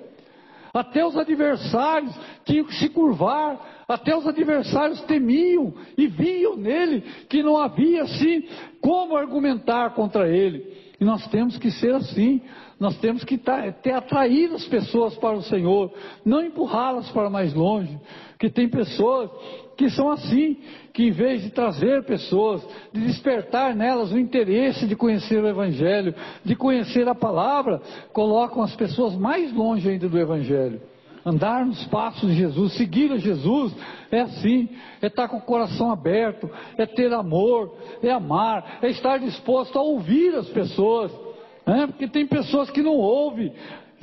Até 0.72 1.04
os 1.04 1.18
adversários 1.18 2.16
tinham 2.46 2.66
que 2.66 2.76
se 2.76 2.90
curvar, 2.90 3.84
até 3.88 4.16
os 4.16 4.28
adversários 4.28 5.02
temiam 5.02 5.74
e 5.98 6.06
viam 6.06 6.56
nele 6.56 7.02
que 7.28 7.42
não 7.42 7.58
havia 7.58 8.04
assim 8.04 8.48
como 8.80 9.18
argumentar 9.18 9.96
contra 9.96 10.30
ele. 10.30 10.78
E 11.00 11.04
nós 11.04 11.26
temos 11.30 11.58
que 11.58 11.72
ser 11.72 11.96
assim. 11.96 12.40
Nós 12.80 12.98
temos 12.98 13.24
que 13.24 13.38
ter 13.38 13.94
atraído 13.94 14.56
as 14.56 14.66
pessoas 14.66 15.16
para 15.16 15.38
o 15.38 15.44
Senhor, 15.44 15.92
não 16.26 16.44
empurrá-las 16.44 17.10
para 17.12 17.30
mais 17.30 17.54
longe. 17.54 17.98
Que 18.40 18.50
tem 18.50 18.68
pessoas 18.68 19.30
que 19.78 19.90
são 19.90 20.12
assim, 20.12 20.58
que 20.94 21.04
em 21.04 21.12
vez 21.12 21.44
de 21.44 21.50
trazer 21.52 22.04
pessoas, 22.04 22.66
de 22.92 23.02
despertar 23.02 23.76
nelas 23.76 24.12
o 24.12 24.20
interesse 24.20 24.86
de 24.86 24.96
conhecer 24.96 25.42
o 25.44 25.48
Evangelho, 25.48 26.14
de 26.44 26.56
conhecer 26.56 27.08
a 27.08 27.16
palavra, 27.16 27.82
colocam 28.12 28.62
as 28.62 28.76
pessoas 28.76 29.16
mais 29.16 29.54
longe 29.54 29.90
ainda 29.90 30.10
do 30.10 30.20
Evangelho. 30.20 30.82
Andar 31.26 31.66
nos 31.66 31.86
passos 31.86 32.30
de 32.30 32.36
Jesus, 32.36 32.74
seguir 32.74 33.10
a 33.14 33.18
Jesus, 33.18 33.74
é 34.12 34.22
assim, 34.22 34.68
é 35.02 35.08
estar 35.08 35.30
com 35.30 35.38
o 35.38 35.42
coração 35.42 35.90
aberto, 35.90 36.50
é 36.78 36.86
ter 36.86 37.14
amor, 37.14 37.78
é 38.04 38.12
amar, 38.12 38.80
é 38.82 38.90
estar 38.90 39.20
disposto 39.20 39.80
a 39.80 39.82
ouvir 39.82 40.36
as 40.36 40.50
pessoas, 40.50 41.14
né? 41.66 41.88
porque 41.88 42.08
tem 42.08 42.26
pessoas 42.26 42.70
que 42.70 42.82
não 42.82 42.96
ouvem, 42.96 43.54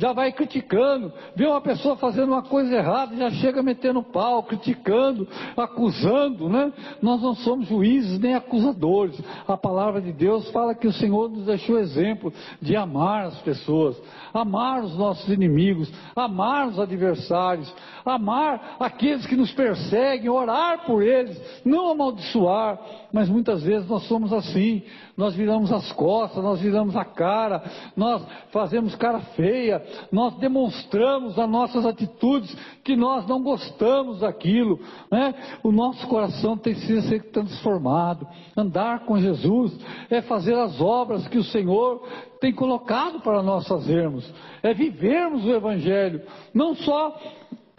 já 0.00 0.14
vai 0.14 0.32
criticando, 0.32 1.12
vê 1.36 1.46
uma 1.46 1.60
pessoa 1.60 1.94
fazendo 1.94 2.32
uma 2.32 2.42
coisa 2.42 2.74
errada, 2.74 3.14
já 3.14 3.30
chega 3.32 3.62
metendo 3.62 4.02
pau, 4.02 4.42
criticando, 4.42 5.28
acusando, 5.54 6.48
né? 6.48 6.72
Nós 7.02 7.20
não 7.20 7.34
somos 7.34 7.68
juízes 7.68 8.18
nem 8.18 8.34
acusadores. 8.34 9.20
A 9.46 9.58
palavra 9.58 10.00
de 10.00 10.10
Deus 10.10 10.50
fala 10.52 10.74
que 10.74 10.86
o 10.86 10.92
Senhor 10.92 11.28
nos 11.28 11.44
deixou 11.44 11.78
exemplo 11.78 12.32
de 12.62 12.74
amar 12.74 13.26
as 13.26 13.38
pessoas, 13.42 14.00
amar 14.32 14.82
os 14.82 14.96
nossos 14.96 15.28
inimigos, 15.28 15.92
amar 16.16 16.68
os 16.68 16.80
adversários, 16.80 17.70
amar 18.02 18.76
aqueles 18.80 19.26
que 19.26 19.36
nos 19.36 19.52
perseguem, 19.52 20.30
orar 20.30 20.86
por 20.86 21.02
eles, 21.02 21.38
não 21.62 21.90
amaldiçoar, 21.90 22.80
mas 23.12 23.28
muitas 23.28 23.62
vezes 23.62 23.86
nós 23.86 24.04
somos 24.04 24.32
assim, 24.32 24.82
nós 25.20 25.34
viramos 25.34 25.70
as 25.70 25.92
costas, 25.92 26.42
nós 26.42 26.60
viramos 26.60 26.96
a 26.96 27.04
cara, 27.04 27.62
nós 27.94 28.26
fazemos 28.50 28.94
cara 28.94 29.20
feia, 29.36 29.84
nós 30.10 30.34
demonstramos 30.36 31.38
as 31.38 31.48
nossas 31.48 31.84
atitudes 31.84 32.56
que 32.82 32.96
nós 32.96 33.26
não 33.26 33.42
gostamos 33.42 34.20
daquilo, 34.20 34.80
né? 35.12 35.34
O 35.62 35.70
nosso 35.70 36.06
coração 36.08 36.56
tem 36.56 36.72
que 36.72 37.02
ser 37.02 37.30
transformado. 37.30 38.26
Andar 38.56 39.00
com 39.00 39.20
Jesus 39.20 39.78
é 40.08 40.22
fazer 40.22 40.54
as 40.54 40.80
obras 40.80 41.28
que 41.28 41.36
o 41.36 41.44
Senhor 41.44 42.02
tem 42.40 42.54
colocado 42.54 43.20
para 43.20 43.42
nós 43.42 43.68
fazermos, 43.68 44.32
é 44.62 44.72
vivermos 44.72 45.44
o 45.44 45.52
Evangelho, 45.52 46.22
não 46.54 46.74
só 46.74 47.14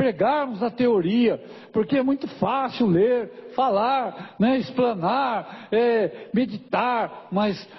pregarmos 0.01 0.63
a 0.63 0.71
teoria, 0.71 1.39
porque 1.71 1.95
é 1.95 2.01
muito 2.01 2.27
fácil 2.39 2.87
ler, 2.87 3.51
falar, 3.55 4.35
né, 4.39 4.57
explanar, 4.57 5.67
é, 5.71 6.27
meditar, 6.33 7.27
mas 7.31 7.69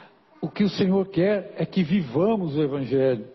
o 0.40 0.48
que 0.48 0.62
o 0.62 0.68
Senhor 0.68 1.04
quer 1.08 1.52
é 1.56 1.66
que 1.66 1.82
vivamos 1.82 2.56
o 2.56 2.62
Evangelho, 2.62 3.26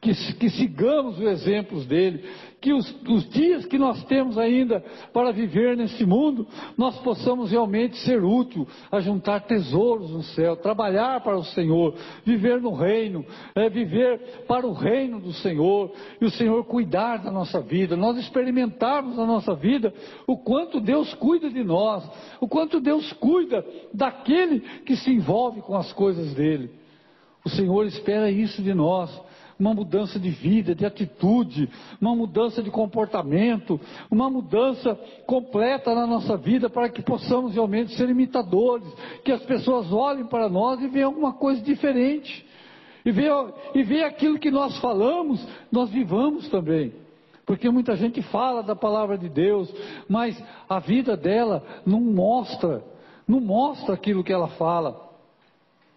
que, 0.00 0.14
que 0.34 0.48
sigamos 0.50 1.18
os 1.18 1.24
exemplos 1.24 1.84
dele, 1.84 2.24
que 2.58 2.72
os, 2.72 2.94
os, 3.06 3.28
dias 3.28 3.66
que 3.66 3.78
nós 3.78 4.02
temos 4.04 4.38
ainda 4.38 4.82
para 5.12 5.30
viver 5.30 5.76
nesse 5.76 6.06
mundo, 6.06 6.46
nós 6.76 6.98
possamos 7.00 7.50
realmente 7.50 7.98
ser 7.98 8.24
útil 8.24 8.66
a 8.90 9.00
juntar 9.00 9.40
tesouros 9.40 10.10
no 10.10 10.22
céu, 10.22 10.56
trabalhar 10.56 11.20
para 11.20 11.36
o 11.36 11.44
Senhor, 11.44 11.94
viver 12.24 12.62
no 12.62 12.72
reino, 12.72 13.24
é, 13.54 13.68
viver 13.68 14.44
para 14.48 14.66
o 14.66 14.72
reino 14.72 15.20
do 15.20 15.34
Senhor, 15.34 15.92
e 16.18 16.24
o 16.24 16.30
Senhor 16.30 16.64
cuidar 16.64 17.18
da 17.18 17.30
nossa 17.30 17.60
vida, 17.60 17.94
nós 17.94 18.16
experimentarmos 18.16 19.16
na 19.16 19.26
nossa 19.26 19.54
vida 19.54 19.92
o 20.26 20.38
quanto 20.38 20.80
Deus 20.80 21.12
cuida 21.14 21.50
de 21.50 21.62
nós, 21.62 22.08
o 22.40 22.48
quanto 22.48 22.80
Deus 22.80 23.12
cuida 23.14 23.64
daquele 23.92 24.60
que 24.60 24.96
se 24.96 25.10
envolve 25.10 25.60
com 25.60 25.74
as 25.74 25.92
coisas 25.92 26.32
dele. 26.34 26.70
O 27.44 27.48
Senhor 27.48 27.86
espera 27.86 28.30
isso 28.30 28.62
de 28.62 28.74
nós 28.74 29.10
uma 29.60 29.74
mudança 29.74 30.18
de 30.18 30.30
vida, 30.30 30.74
de 30.74 30.86
atitude, 30.86 31.68
uma 32.00 32.16
mudança 32.16 32.62
de 32.62 32.70
comportamento, 32.70 33.78
uma 34.10 34.30
mudança 34.30 34.98
completa 35.26 35.94
na 35.94 36.06
nossa 36.06 36.36
vida 36.36 36.70
para 36.70 36.88
que 36.88 37.02
possamos 37.02 37.52
realmente 37.52 37.94
ser 37.94 38.08
imitadores, 38.08 38.88
que 39.22 39.30
as 39.30 39.42
pessoas 39.42 39.92
olhem 39.92 40.24
para 40.24 40.48
nós 40.48 40.80
e 40.80 40.88
vejam 40.88 41.10
alguma 41.10 41.34
coisa 41.34 41.60
diferente. 41.60 42.46
E 43.04 43.10
ver, 43.10 43.32
e 43.74 43.82
ver 43.82 44.04
aquilo 44.04 44.38
que 44.38 44.50
nós 44.50 44.78
falamos, 44.78 45.46
nós 45.70 45.90
vivamos 45.90 46.48
também. 46.48 46.92
Porque 47.44 47.68
muita 47.68 47.96
gente 47.96 48.22
fala 48.22 48.62
da 48.62 48.76
palavra 48.76 49.18
de 49.18 49.28
Deus, 49.28 49.72
mas 50.08 50.42
a 50.68 50.78
vida 50.78 51.16
dela 51.16 51.62
não 51.84 52.00
mostra, 52.00 52.82
não 53.26 53.40
mostra 53.40 53.94
aquilo 53.94 54.24
que 54.24 54.32
ela 54.32 54.48
fala. 54.48 55.08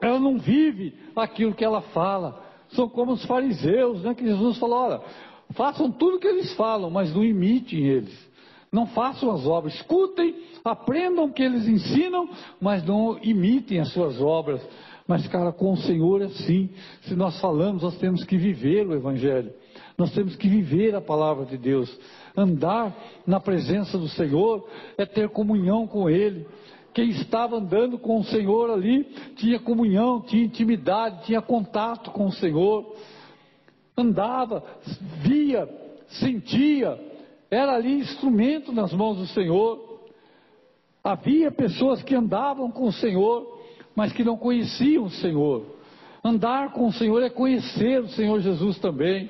Ela 0.02 0.20
não 0.20 0.38
vive 0.38 0.94
aquilo 1.16 1.54
que 1.54 1.64
ela 1.64 1.82
fala 1.82 2.53
são 2.76 2.88
como 2.88 3.14
os 3.14 3.26
fariseus, 3.26 4.02
né? 4.02 4.14
Que 4.14 4.26
Jesus 4.26 4.58
falou: 4.58 4.78
olha, 4.78 5.02
façam 5.52 5.92
tudo 5.92 6.18
o 6.18 6.20
que 6.20 6.28
eles 6.28 6.54
falam, 6.56 6.90
mas 6.90 7.14
não 7.14 7.24
imitem 7.24 7.86
eles. 7.86 8.34
Não 8.72 8.88
façam 8.88 9.30
as 9.32 9.46
obras, 9.46 9.76
escutem, 9.76 10.36
aprendam 10.66 11.26
o 11.26 11.32
que 11.32 11.44
eles 11.44 11.68
ensinam, 11.68 12.28
mas 12.60 12.84
não 12.84 13.20
imitem 13.22 13.80
as 13.80 13.94
suas 13.94 14.20
obras. 14.20 14.62
Mas, 15.08 15.28
cara, 15.28 15.52
com 15.52 15.74
o 15.74 15.78
Senhor 15.78 16.22
é 16.22 16.26
assim. 16.26 16.70
Se 17.04 17.16
nós 17.16 17.40
falamos, 17.40 17.84
nós 17.84 17.98
temos 17.98 18.24
que 18.24 18.38
viver 18.38 18.88
o 18.88 18.96
Evangelho. 18.96 19.54
Nós 19.98 20.12
temos 20.14 20.36
que 20.36 20.48
viver 20.48 20.96
a 20.96 21.02
palavra 21.02 21.46
de 21.46 21.58
Deus. 21.58 21.96
Andar 22.36 22.96
na 23.28 23.40
presença 23.40 23.98
do 23.98 24.08
Senhor 24.08 24.68
é 24.98 25.06
ter 25.06 25.30
comunhão 25.30 25.86
com 25.86 26.10
Ele. 26.10 26.48
Quem 26.94 27.10
estava 27.10 27.58
andando 27.58 27.98
com 27.98 28.20
o 28.20 28.24
Senhor 28.24 28.70
ali 28.70 29.04
tinha 29.36 29.60
comunhão, 29.60 30.22
tinha 30.22 30.46
intimidade, 30.46 31.26
tinha 31.26 31.42
contato 31.42 32.12
com 32.12 32.28
o 32.28 32.32
Senhor. 32.32 32.96
Andava, 33.98 34.64
via, 35.22 35.68
sentia, 36.08 37.00
era 37.50 37.74
ali 37.74 38.00
instrumento 38.00 38.72
nas 38.72 38.94
mãos 38.94 39.18
do 39.18 39.28
Senhor. 39.28 40.02
Havia 41.04 41.52
pessoas 41.52 42.02
que 42.04 42.16
andavam 42.16 42.72
com 42.72 42.86
o 42.86 42.94
Senhor, 42.94 43.60
mas 43.96 44.14
que 44.14 44.24
não 44.24 44.38
conheciam 44.38 45.06
o 45.06 45.10
Senhor. 45.10 45.66
Andar 46.24 46.72
com 46.74 46.88
o 46.88 46.94
Senhor 46.94 47.22
é 47.22 47.30
conhecer 47.30 48.02
o 48.02 48.08
Senhor 48.10 48.40
Jesus 48.40 48.80
também, 48.80 49.30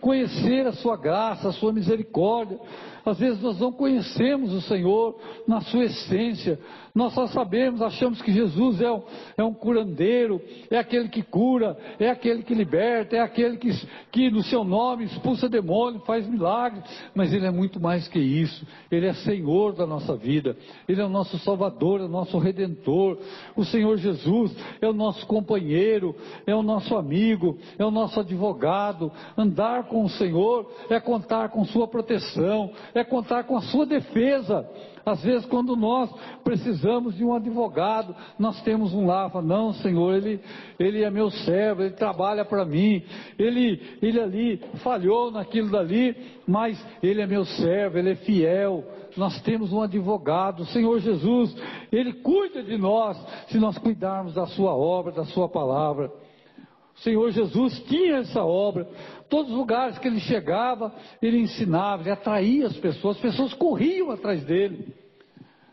conhecer 0.00 0.66
a 0.66 0.72
sua 0.72 0.96
graça, 0.96 1.48
a 1.48 1.52
sua 1.52 1.72
misericórdia. 1.72 2.58
Às 3.04 3.18
vezes 3.18 3.40
nós 3.42 3.58
não 3.58 3.72
conhecemos 3.72 4.52
o 4.52 4.60
Senhor 4.62 5.16
na 5.46 5.60
sua 5.60 5.84
essência, 5.84 6.58
nós 6.94 7.12
só 7.12 7.26
sabemos, 7.26 7.82
achamos 7.82 8.22
que 8.22 8.32
Jesus 8.32 8.80
é 8.80 8.90
um, 8.92 9.02
é 9.36 9.42
um 9.42 9.52
curandeiro, 9.52 10.40
é 10.70 10.78
aquele 10.78 11.08
que 11.08 11.24
cura, 11.24 11.76
é 11.98 12.08
aquele 12.08 12.44
que 12.44 12.54
liberta, 12.54 13.16
é 13.16 13.20
aquele 13.20 13.56
que, 13.56 13.70
que 14.12 14.30
no 14.30 14.44
seu 14.44 14.62
nome 14.62 15.06
expulsa 15.06 15.48
demônio, 15.48 16.02
faz 16.06 16.24
milagres, 16.24 16.84
mas 17.12 17.32
Ele 17.32 17.46
é 17.46 17.50
muito 17.50 17.80
mais 17.80 18.06
que 18.06 18.20
isso. 18.20 18.64
Ele 18.92 19.06
é 19.06 19.12
Senhor 19.12 19.72
da 19.72 19.84
nossa 19.84 20.14
vida, 20.14 20.56
Ele 20.88 21.00
é 21.00 21.04
o 21.04 21.08
nosso 21.08 21.36
Salvador, 21.40 22.00
é 22.00 22.04
o 22.04 22.08
nosso 22.08 22.38
Redentor. 22.38 23.18
O 23.56 23.64
Senhor 23.64 23.96
Jesus 23.96 24.56
é 24.80 24.88
o 24.88 24.92
nosso 24.92 25.26
companheiro, 25.26 26.14
é 26.46 26.54
o 26.54 26.62
nosso 26.62 26.96
amigo, 26.96 27.58
é 27.76 27.84
o 27.84 27.90
nosso 27.90 28.20
advogado. 28.20 29.10
Andar 29.36 29.88
com 29.88 30.04
o 30.04 30.08
Senhor 30.10 30.70
é 30.88 31.00
contar 31.00 31.48
com 31.48 31.64
Sua 31.64 31.88
proteção, 31.88 32.70
é 32.94 33.02
contar 33.02 33.44
com 33.44 33.56
a 33.56 33.62
Sua 33.62 33.84
defesa. 33.84 34.66
Às 35.04 35.22
vezes, 35.22 35.44
quando 35.46 35.76
nós 35.76 36.10
precisamos 36.42 37.14
de 37.14 37.22
um 37.22 37.34
advogado, 37.34 38.16
nós 38.38 38.60
temos 38.62 38.94
um 38.94 39.04
lá, 39.06 39.28
fala, 39.28 39.44
não, 39.44 39.74
Senhor, 39.74 40.14
ele, 40.14 40.40
ele 40.78 41.02
é 41.02 41.10
meu 41.10 41.30
servo, 41.30 41.82
ele 41.82 41.94
trabalha 41.94 42.42
para 42.44 42.64
mim, 42.64 43.02
ele, 43.38 43.82
ele 44.00 44.18
ali 44.18 44.56
falhou 44.82 45.30
naquilo 45.30 45.70
dali, 45.70 46.16
mas 46.46 46.82
ele 47.02 47.20
é 47.20 47.26
meu 47.26 47.44
servo, 47.44 47.98
ele 47.98 48.12
é 48.12 48.16
fiel. 48.16 48.82
Nós 49.14 49.38
temos 49.42 49.72
um 49.72 49.82
advogado, 49.82 50.64
Senhor 50.66 50.98
Jesus, 51.00 51.54
ele 51.92 52.14
cuida 52.14 52.62
de 52.62 52.78
nós 52.78 53.18
se 53.48 53.58
nós 53.58 53.76
cuidarmos 53.76 54.32
da 54.32 54.46
sua 54.46 54.74
obra, 54.74 55.12
da 55.12 55.24
sua 55.26 55.48
palavra. 55.48 56.10
O 56.96 57.00
Senhor 57.00 57.30
Jesus 57.30 57.78
tinha 57.88 58.18
essa 58.18 58.44
obra. 58.44 58.88
Todos 59.28 59.50
os 59.50 59.58
lugares 59.58 59.98
que 59.98 60.06
ele 60.06 60.20
chegava, 60.20 60.94
ele 61.20 61.38
ensinava, 61.40 62.02
ele 62.02 62.10
atraía 62.10 62.66
as 62.66 62.76
pessoas, 62.76 63.16
as 63.16 63.22
pessoas 63.22 63.54
corriam 63.54 64.10
atrás 64.10 64.44
dele. 64.44 64.94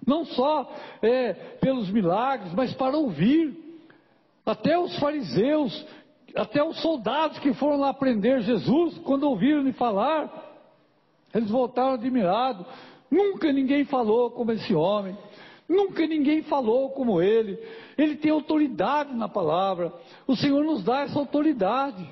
Não 0.06 0.26
só 0.26 0.72
é, 1.02 1.34
pelos 1.62 1.90
milagres, 1.90 2.54
mas 2.54 2.74
para 2.74 2.98
ouvir. 2.98 3.56
Até 4.44 4.78
os 4.78 4.98
fariseus, 4.98 5.86
até 6.36 6.64
os 6.64 6.82
soldados 6.82 7.38
que 7.40 7.54
foram 7.54 7.80
lá 7.80 7.94
prender 7.94 8.42
Jesus, 8.42 8.98
quando 9.00 9.24
ouviram 9.24 9.62
ele 9.62 9.74
falar, 9.74 10.50
eles 11.34 11.50
voltaram 11.50 11.94
admirados. 11.94 12.66
Nunca 13.10 13.52
ninguém 13.52 13.86
falou 13.86 14.32
como 14.32 14.52
esse 14.54 14.74
homem. 14.74 15.16
Nunca 15.72 16.06
ninguém 16.06 16.42
falou 16.44 16.90
como 16.90 17.22
ele. 17.22 17.58
Ele 17.98 18.18
tem 18.18 18.30
autoridade 18.30 19.16
na 19.16 19.30
palavra. 19.30 19.94
O 20.28 20.36
Senhor 20.36 20.66
nos 20.66 20.84
dá 20.84 21.04
essa 21.04 21.18
autoridade. 21.18 22.06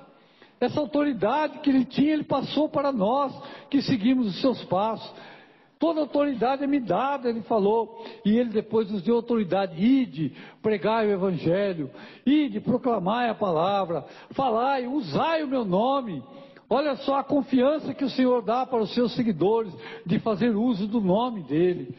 Essa 0.62 0.80
autoridade 0.80 1.60
que 1.60 1.69
ele 1.69 1.84
tinha, 1.84 2.13
ele 2.13 2.24
passou 2.24 2.69
para 2.69 2.91
nós 2.93 3.34
que 3.69 3.82
seguimos 3.82 4.28
os 4.28 4.39
seus 4.39 4.63
passos. 4.63 5.13
Toda 5.78 6.00
autoridade 6.00 6.63
é 6.63 6.67
me 6.67 6.80
dada, 6.80 7.30
ele 7.30 7.41
falou. 7.41 8.06
E 8.24 8.38
ele 8.38 8.50
depois 8.50 8.89
nos 8.89 9.02
deu 9.02 9.15
autoridade. 9.15 9.76
Ide, 9.76 10.34
pregai 10.62 11.08
o 11.08 11.12
evangelho. 11.12 11.91
Ide, 12.26 12.62
proclamai 12.62 13.30
a 13.30 13.36
palavra. 13.36 14.06
Falai, 14.32 14.88
usai 14.88 15.43
o 15.43 15.48
meu 15.50 15.65
nome. 15.65 16.24
Olha 16.69 16.95
só 16.98 17.15
a 17.15 17.24
confiança 17.26 17.93
que 17.93 18.06
o 18.06 18.10
Senhor 18.10 18.41
dá 18.41 18.65
para 18.65 18.80
os 18.80 18.93
seus 18.93 19.13
seguidores 19.15 19.74
de 20.06 20.17
fazer 20.19 20.56
uso 20.56 20.88
do 20.88 21.02
nome 21.02 21.43
dele 21.43 21.93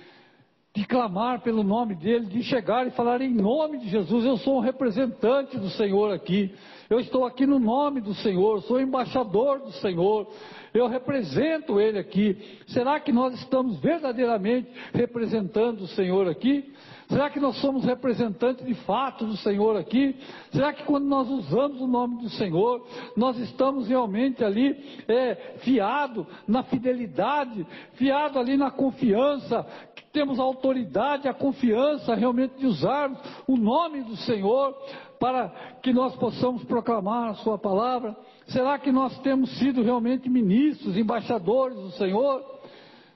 de 0.74 0.87
clamar 0.87 1.40
pelo 1.40 1.64
nome 1.64 1.96
dele, 1.96 2.26
de 2.26 2.44
chegar 2.44 2.87
e 2.87 2.92
falar 2.92 3.20
em 3.20 3.35
nome 3.35 3.78
de 3.78 3.88
Jesus. 3.88 4.24
Eu 4.24 4.37
sou 4.37 4.59
um 4.59 4.61
representante 4.61 5.59
do 5.59 5.68
Senhor 5.70 6.12
aqui. 6.12 6.54
Eu 6.88 7.00
estou 7.00 7.24
aqui 7.24 7.44
no 7.44 7.59
nome 7.59 8.00
do 8.00 8.14
Senhor, 8.14 8.62
sou 8.62 8.80
embaixador 8.80 9.59
do 9.61 9.72
Senhor. 9.72 10.28
Eu 10.72 10.87
represento 10.87 11.80
ele 11.80 11.98
aqui. 11.98 12.37
Será 12.68 13.00
que 13.00 13.11
nós 13.11 13.35
estamos 13.35 13.80
verdadeiramente 13.80 14.68
representando 14.92 15.83
o 15.83 15.88
Senhor 15.88 16.28
aqui? 16.28 16.72
Será 17.11 17.28
que 17.28 17.40
nós 17.40 17.56
somos 17.61 17.85
representantes 17.85 18.64
de 18.64 18.74
fato 18.74 19.26
do 19.26 19.37
Senhor 19.38 19.76
aqui? 19.76 20.14
Será 20.52 20.72
que 20.72 20.85
quando 20.85 21.06
nós 21.06 21.28
usamos 21.28 21.80
o 21.80 21.88
nome 21.88 22.22
do 22.22 22.30
Senhor, 22.30 22.87
nós 23.16 23.37
estamos 23.38 23.88
realmente 23.88 24.44
ali 24.44 24.76
é, 25.09 25.56
fiado 25.59 26.24
na 26.46 26.62
fidelidade, 26.62 27.66
fiado 27.94 28.38
ali 28.38 28.56
na 28.56 28.70
confiança 28.70 29.66
temos 30.12 30.38
a 30.38 30.42
autoridade, 30.42 31.29
a 31.29 31.35
confiança 31.35 32.14
realmente 32.14 32.59
de 32.59 32.66
usarmos 32.66 33.18
o 33.46 33.57
nome 33.57 34.03
do 34.03 34.16
Senhor 34.16 34.75
para 35.18 35.49
que 35.83 35.92
nós 35.92 36.16
possamos 36.16 36.64
proclamar 36.64 37.31
a 37.31 37.35
Sua 37.35 37.59
palavra? 37.59 38.16
Será 38.49 38.79
que 38.79 38.90
nós 38.90 39.16
temos 39.20 39.51
sido 39.59 39.83
realmente 39.83 40.29
ministros, 40.29 40.96
embaixadores 40.96 41.77
do 41.77 41.90
Senhor? 41.92 42.44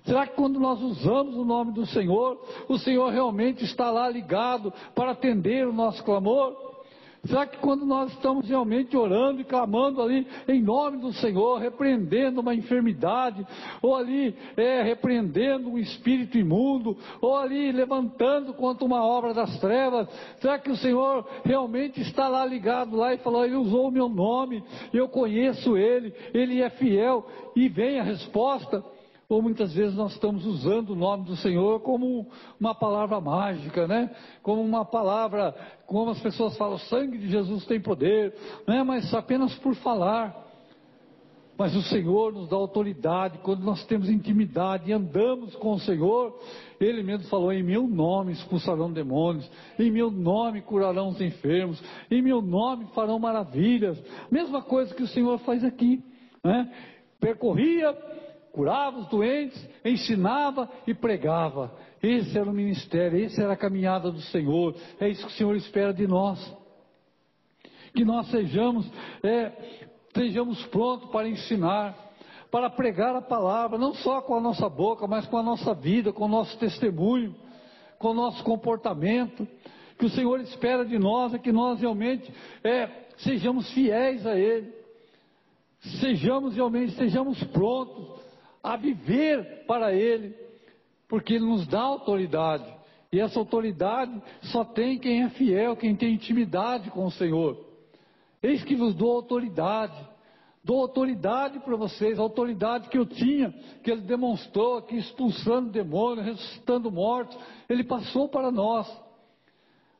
Será 0.04 0.26
que 0.26 0.34
quando 0.34 0.60
nós 0.60 0.80
usamos 0.82 1.34
o 1.34 1.44
nome 1.44 1.72
do 1.72 1.86
Senhor, 1.86 2.38
o 2.68 2.78
Senhor 2.78 3.10
realmente 3.10 3.64
está 3.64 3.90
lá 3.90 4.08
ligado 4.08 4.72
para 4.94 5.12
atender 5.12 5.66
o 5.66 5.72
nosso 5.72 6.04
clamor? 6.04 6.73
Será 7.26 7.46
que 7.46 7.56
quando 7.58 7.86
nós 7.86 8.12
estamos 8.12 8.46
realmente 8.46 8.96
orando 8.96 9.40
e 9.40 9.44
clamando 9.44 10.02
ali 10.02 10.26
em 10.46 10.62
nome 10.62 10.98
do 10.98 11.12
Senhor, 11.14 11.58
repreendendo 11.58 12.40
uma 12.40 12.54
enfermidade, 12.54 13.46
ou 13.80 13.96
ali 13.96 14.36
é, 14.56 14.82
repreendendo 14.82 15.70
um 15.70 15.78
espírito 15.78 16.36
imundo, 16.36 16.96
ou 17.20 17.36
ali 17.36 17.72
levantando 17.72 18.52
contra 18.52 18.84
uma 18.84 19.02
obra 19.02 19.32
das 19.32 19.58
trevas, 19.58 20.08
será 20.40 20.58
que 20.58 20.70
o 20.70 20.76
Senhor 20.76 21.26
realmente 21.44 22.00
está 22.00 22.28
lá 22.28 22.44
ligado 22.44 22.96
lá 22.96 23.14
e 23.14 23.18
falou, 23.18 23.44
ele 23.44 23.56
usou 23.56 23.88
o 23.88 23.92
meu 23.92 24.08
nome, 24.08 24.62
eu 24.92 25.08
conheço 25.08 25.76
ele, 25.76 26.12
ele 26.34 26.60
é 26.60 26.68
fiel, 26.70 27.26
e 27.56 27.68
vem 27.68 28.00
a 28.00 28.02
resposta? 28.02 28.93
Ou 29.34 29.42
muitas 29.42 29.74
vezes 29.74 29.96
nós 29.96 30.12
estamos 30.12 30.46
usando 30.46 30.90
o 30.90 30.94
nome 30.94 31.24
do 31.24 31.36
Senhor 31.36 31.80
como 31.80 32.28
uma 32.58 32.72
palavra 32.72 33.20
mágica, 33.20 33.88
né? 33.88 34.14
Como 34.42 34.62
uma 34.62 34.84
palavra, 34.84 35.52
como 35.86 36.10
as 36.10 36.20
pessoas 36.20 36.56
falam, 36.56 36.76
o 36.76 36.78
sangue 36.78 37.18
de 37.18 37.28
Jesus 37.28 37.66
tem 37.66 37.80
poder, 37.80 38.32
né? 38.66 38.84
Mas 38.84 39.12
apenas 39.12 39.52
por 39.56 39.74
falar. 39.76 40.42
Mas 41.56 41.74
o 41.74 41.82
Senhor 41.82 42.32
nos 42.32 42.48
dá 42.48 42.56
autoridade, 42.56 43.38
quando 43.38 43.62
nós 43.62 43.84
temos 43.86 44.08
intimidade 44.08 44.90
e 44.90 44.92
andamos 44.92 45.54
com 45.56 45.72
o 45.72 45.80
Senhor, 45.80 46.36
Ele 46.80 47.02
mesmo 47.02 47.28
falou: 47.28 47.52
em 47.52 47.62
meu 47.62 47.88
nome 47.88 48.32
expulsarão 48.32 48.92
demônios, 48.92 49.48
em 49.78 49.90
meu 49.90 50.10
nome 50.10 50.62
curarão 50.62 51.08
os 51.08 51.20
enfermos, 51.20 51.82
em 52.08 52.22
meu 52.22 52.40
nome 52.40 52.86
farão 52.94 53.18
maravilhas. 53.18 54.00
Mesma 54.30 54.62
coisa 54.62 54.94
que 54.94 55.02
o 55.02 55.08
Senhor 55.08 55.38
faz 55.40 55.64
aqui, 55.64 56.02
né? 56.42 56.72
Percorria 57.20 57.96
curava 58.54 58.98
os 58.98 59.08
doentes, 59.08 59.68
ensinava 59.84 60.70
e 60.86 60.94
pregava. 60.94 61.72
Esse 62.00 62.38
era 62.38 62.48
o 62.48 62.52
ministério, 62.54 63.24
essa 63.24 63.42
era 63.42 63.54
a 63.54 63.56
caminhada 63.56 64.10
do 64.10 64.20
Senhor. 64.20 64.74
É 65.00 65.08
isso 65.08 65.26
que 65.26 65.32
o 65.32 65.36
Senhor 65.36 65.56
espera 65.56 65.92
de 65.92 66.06
nós. 66.06 66.38
Que 67.92 68.04
nós 68.04 68.30
sejamos, 68.30 68.88
é, 69.22 69.52
sejamos 70.14 70.64
prontos 70.66 71.10
para 71.10 71.28
ensinar, 71.28 71.96
para 72.50 72.70
pregar 72.70 73.16
a 73.16 73.22
palavra, 73.22 73.76
não 73.76 73.92
só 73.94 74.20
com 74.22 74.36
a 74.36 74.40
nossa 74.40 74.68
boca, 74.68 75.06
mas 75.06 75.26
com 75.26 75.36
a 75.36 75.42
nossa 75.42 75.74
vida, 75.74 76.12
com 76.12 76.24
o 76.24 76.28
nosso 76.28 76.56
testemunho, 76.58 77.34
com 77.98 78.10
o 78.10 78.14
nosso 78.14 78.42
comportamento. 78.44 79.46
Que 79.98 80.06
o 80.06 80.10
Senhor 80.10 80.40
espera 80.40 80.84
de 80.84 80.98
nós 80.98 81.34
é 81.34 81.38
que 81.38 81.50
nós 81.50 81.80
realmente 81.80 82.32
é, 82.62 82.88
sejamos 83.18 83.68
fiéis 83.72 84.24
a 84.26 84.36
Ele. 84.36 84.72
Sejamos 86.00 86.54
realmente, 86.54 86.92
sejamos 86.92 87.42
prontos 87.44 88.23
a 88.64 88.76
viver 88.76 89.66
para 89.66 89.92
Ele, 89.92 90.34
porque 91.06 91.34
Ele 91.34 91.44
nos 91.44 91.66
dá 91.66 91.82
autoridade. 91.82 92.64
E 93.12 93.20
essa 93.20 93.38
autoridade 93.38 94.20
só 94.44 94.64
tem 94.64 94.98
quem 94.98 95.22
é 95.22 95.28
fiel, 95.28 95.76
quem 95.76 95.94
tem 95.94 96.14
intimidade 96.14 96.90
com 96.90 97.04
o 97.04 97.10
Senhor. 97.10 97.62
Eis 98.42 98.64
que 98.64 98.74
vos 98.74 98.94
dou 98.94 99.12
autoridade. 99.12 99.94
Dou 100.64 100.80
autoridade 100.80 101.60
para 101.60 101.76
vocês, 101.76 102.18
a 102.18 102.22
autoridade 102.22 102.88
que 102.88 102.96
eu 102.96 103.04
tinha, 103.04 103.50
que 103.82 103.90
Ele 103.90 104.00
demonstrou 104.00 104.78
aqui, 104.78 104.96
expulsando 104.96 105.70
demônios, 105.70 106.24
ressuscitando 106.24 106.90
mortos, 106.90 107.38
Ele 107.68 107.84
passou 107.84 108.30
para 108.30 108.50
nós. 108.50 108.90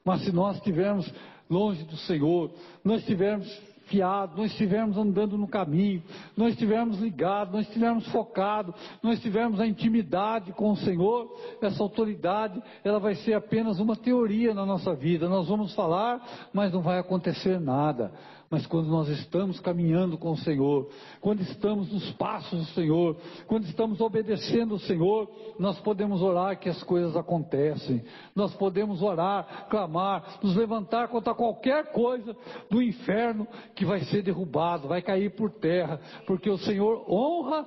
Mas 0.02 0.22
se 0.22 0.32
nós 0.32 0.56
estivermos 0.56 1.12
longe 1.50 1.84
do 1.84 1.98
Senhor, 1.98 2.50
nós 2.82 3.00
estivermos 3.00 3.46
fiado, 3.86 4.36
nós 4.36 4.50
estivermos 4.50 4.96
andando 4.96 5.36
no 5.36 5.48
caminho, 5.48 6.02
nós 6.36 6.52
estivermos 6.52 6.98
ligados, 6.98 7.54
nós 7.54 7.66
estivermos 7.66 8.06
focados, 8.08 8.74
nós 9.02 9.16
estivermos 9.16 9.60
a 9.60 9.66
intimidade 9.66 10.52
com 10.52 10.72
o 10.72 10.76
Senhor, 10.76 11.30
essa 11.60 11.82
autoridade, 11.82 12.62
ela 12.82 12.98
vai 12.98 13.14
ser 13.16 13.34
apenas 13.34 13.78
uma 13.78 13.96
teoria 13.96 14.54
na 14.54 14.64
nossa 14.64 14.94
vida. 14.94 15.28
Nós 15.28 15.48
vamos 15.48 15.74
falar, 15.74 16.22
mas 16.52 16.72
não 16.72 16.82
vai 16.82 16.98
acontecer 16.98 17.60
nada. 17.60 18.12
Mas 18.54 18.68
quando 18.68 18.86
nós 18.86 19.08
estamos 19.08 19.58
caminhando 19.58 20.16
com 20.16 20.30
o 20.30 20.36
Senhor, 20.36 20.88
quando 21.20 21.40
estamos 21.40 21.92
nos 21.92 22.08
passos 22.12 22.56
do 22.56 22.66
Senhor, 22.66 23.16
quando 23.48 23.64
estamos 23.64 24.00
obedecendo 24.00 24.76
o 24.76 24.78
Senhor, 24.78 25.28
nós 25.58 25.80
podemos 25.80 26.22
orar 26.22 26.60
que 26.60 26.68
as 26.68 26.80
coisas 26.84 27.16
acontecem. 27.16 28.04
Nós 28.32 28.54
podemos 28.54 29.02
orar, 29.02 29.66
clamar, 29.68 30.38
nos 30.40 30.54
levantar 30.54 31.08
contra 31.08 31.34
qualquer 31.34 31.90
coisa 31.90 32.36
do 32.70 32.80
inferno 32.80 33.44
que 33.74 33.84
vai 33.84 34.04
ser 34.04 34.22
derrubado, 34.22 34.86
vai 34.86 35.02
cair 35.02 35.34
por 35.34 35.50
terra, 35.50 36.00
porque 36.24 36.48
o 36.48 36.58
Senhor 36.58 37.04
honra, 37.10 37.66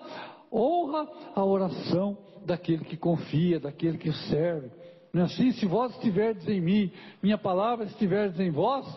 honra 0.50 1.06
a 1.36 1.44
oração 1.44 2.18
daquele 2.46 2.86
que 2.86 2.96
confia, 2.96 3.60
daquele 3.60 3.98
que 3.98 4.14
serve. 4.30 4.72
Não 5.12 5.24
é 5.24 5.26
assim? 5.26 5.52
Se 5.52 5.66
vós 5.66 5.92
estiverdes 5.96 6.48
em 6.48 6.62
mim, 6.62 6.94
minha 7.22 7.38
palavra 7.38 7.84
estiverdes 7.88 8.40
em 8.40 8.52
vós, 8.52 8.88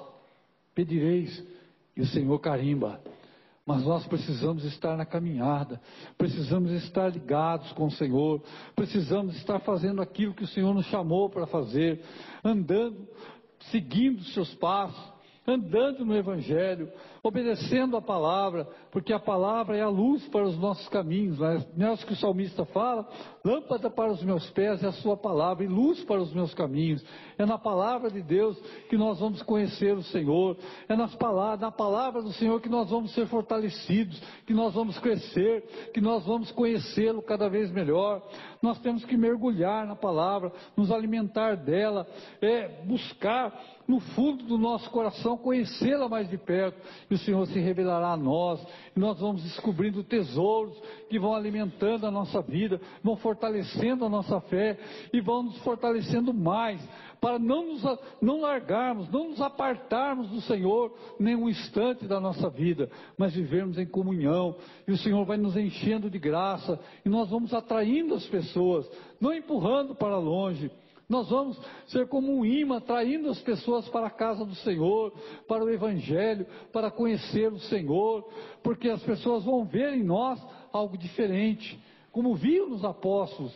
pedireis 0.73 1.59
e 1.97 2.01
o 2.01 2.07
Senhor 2.07 2.39
carimba. 2.39 3.01
Mas 3.67 3.85
nós 3.85 4.07
precisamos 4.07 4.65
estar 4.65 4.97
na 4.97 5.05
caminhada, 5.05 5.81
precisamos 6.19 6.73
estar 6.73 7.09
ligados 7.09 7.71
com 7.73 7.87
o 7.87 7.91
Senhor, 7.91 8.43
precisamos 8.75 9.37
estar 9.37 9.61
fazendo 9.61 10.03
aquilo 10.03 10.35
que 10.35 10.45
o 10.45 10.49
Senhor 10.49 10.75
nos 10.75 10.87
chamou 10.87 11.31
para 11.31 11.47
fazer, 11.47 12.03
andando, 12.43 13.07
seguindo 13.71 14.19
os 14.19 14.35
seus 14.35 14.53
passos, 14.55 15.01
andando 15.47 16.05
no 16.05 16.17
Evangelho, 16.17 16.91
obedecendo 17.23 17.97
a 17.97 18.03
palavra, 18.03 18.67
porque 18.91 19.13
a 19.13 19.19
palavra 19.19 19.77
é 19.77 19.83
a 19.83 19.89
luz 19.89 20.27
para 20.29 20.45
os 20.45 20.57
nossos 20.59 20.89
caminhos. 20.89 21.39
Não 21.77 21.89
é 21.89 21.93
o 21.93 21.99
que 21.99 22.13
o 22.13 22.17
salmista 22.17 22.65
fala? 22.67 23.07
Lâmpada 23.45 23.91
para 23.91 24.11
os 24.11 24.23
meus 24.23 24.49
pés 24.51 24.83
é 24.83 24.87
a 24.87 24.93
sua 24.93 25.17
palavra, 25.17 25.65
e 25.65 25.69
luz 25.69 26.03
para 26.05 26.21
os 26.21 26.33
meus 26.33 26.55
caminhos. 26.55 27.05
É 27.39 27.45
na 27.45 27.59
palavra 27.59 28.11
de 28.11 28.23
Deus 28.23 28.59
que 28.89 28.97
nós 28.97 29.21
vamos 29.21 29.43
conhecer 29.43 29.97
o 29.97 30.03
Senhor. 30.03 30.57
É 30.89 30.97
nas 30.97 31.15
palavras, 31.15 31.61
na 31.61 31.71
palavra 31.71 32.23
do 32.23 32.33
Senhor 32.33 32.61
que 32.61 32.69
nós 32.69 32.91
vamos 32.91 33.13
ser 33.15 33.27
fortalecidos, 33.27 34.21
que 34.47 34.55
nós 34.55 34.75
vamos 34.75 34.99
crescer, 34.99 35.63
que 35.93 36.01
nós 36.01 36.25
vamos 36.25 36.51
conhecê-lo 36.53 37.23
cada 37.23 37.49
vez 37.49 37.71
melhor. 37.71 38.23
Nós 38.63 38.79
temos 38.81 39.05
que 39.05 39.17
mergulhar 39.17 39.87
na 39.87 39.97
palavra, 39.97 40.53
nos 40.77 40.91
alimentar 40.91 41.57
dela, 41.57 42.07
é, 42.41 42.83
buscar 42.85 43.59
no 43.91 43.99
fundo 43.99 44.45
do 44.45 44.57
nosso 44.57 44.89
coração 44.91 45.37
conhecê-la 45.37 46.09
mais 46.09 46.29
de 46.31 46.39
perto 46.39 46.81
e 47.11 47.15
o 47.15 47.19
Senhor 47.19 47.45
se 47.49 47.59
revelará 47.59 48.13
a 48.13 48.17
nós, 48.17 48.65
e 48.97 49.01
nós 49.01 49.19
vamos 49.19 49.43
descobrindo 49.43 50.05
tesouros 50.05 50.81
que 51.09 51.19
vão 51.19 51.35
alimentando 51.35 52.07
a 52.07 52.11
nossa 52.11 52.41
vida, 52.41 52.81
vão 53.03 53.17
fortalecendo 53.17 54.05
a 54.05 54.09
nossa 54.09 54.41
fé 54.43 54.79
e 55.13 55.21
vão 55.21 55.43
nos 55.43 55.59
fortalecendo 55.59 56.33
mais, 56.33 56.81
para 57.21 57.39
não 57.39 57.67
nos 57.67 57.83
não 58.23 58.41
largarmos, 58.41 59.11
não 59.11 59.31
nos 59.31 59.41
apartarmos 59.41 60.29
do 60.29 60.41
Senhor 60.43 60.95
nenhum 61.19 61.49
instante 61.49 62.07
da 62.07 62.21
nossa 62.21 62.49
vida, 62.49 62.89
mas 63.19 63.35
vivermos 63.35 63.77
em 63.77 63.87
comunhão, 63.87 64.55
e 64.87 64.93
o 64.93 64.97
Senhor 64.97 65.25
vai 65.25 65.37
nos 65.37 65.57
enchendo 65.57 66.09
de 66.09 66.19
graça, 66.19 66.79
e 67.05 67.09
nós 67.09 67.29
vamos 67.29 67.53
atraindo 67.53 68.15
as 68.15 68.27
pessoas, 68.27 68.89
não 69.21 69.33
empurrando 69.33 69.95
para 69.95 70.17
longe, 70.17 70.71
nós 71.11 71.29
vamos 71.29 71.61
ser 71.89 72.07
como 72.07 72.33
um 72.33 72.45
imã, 72.47 72.77
atraindo 72.77 73.29
as 73.29 73.41
pessoas 73.41 73.89
para 73.89 74.07
a 74.07 74.11
casa 74.11 74.45
do 74.45 74.55
Senhor, 74.55 75.13
para 75.49 75.65
o 75.65 75.69
Evangelho, 75.69 76.47
para 76.73 76.89
conhecer 76.89 77.53
o 77.53 77.59
Senhor, 77.59 78.31
porque 78.63 78.89
as 78.89 79.03
pessoas 79.03 79.43
vão 79.43 79.65
ver 79.65 79.93
em 79.93 80.05
nós 80.05 80.41
algo 80.73 80.97
diferente, 80.97 81.77
como 82.13 82.37
viam 82.37 82.69
nos 82.69 82.85
apóstolos. 82.85 83.53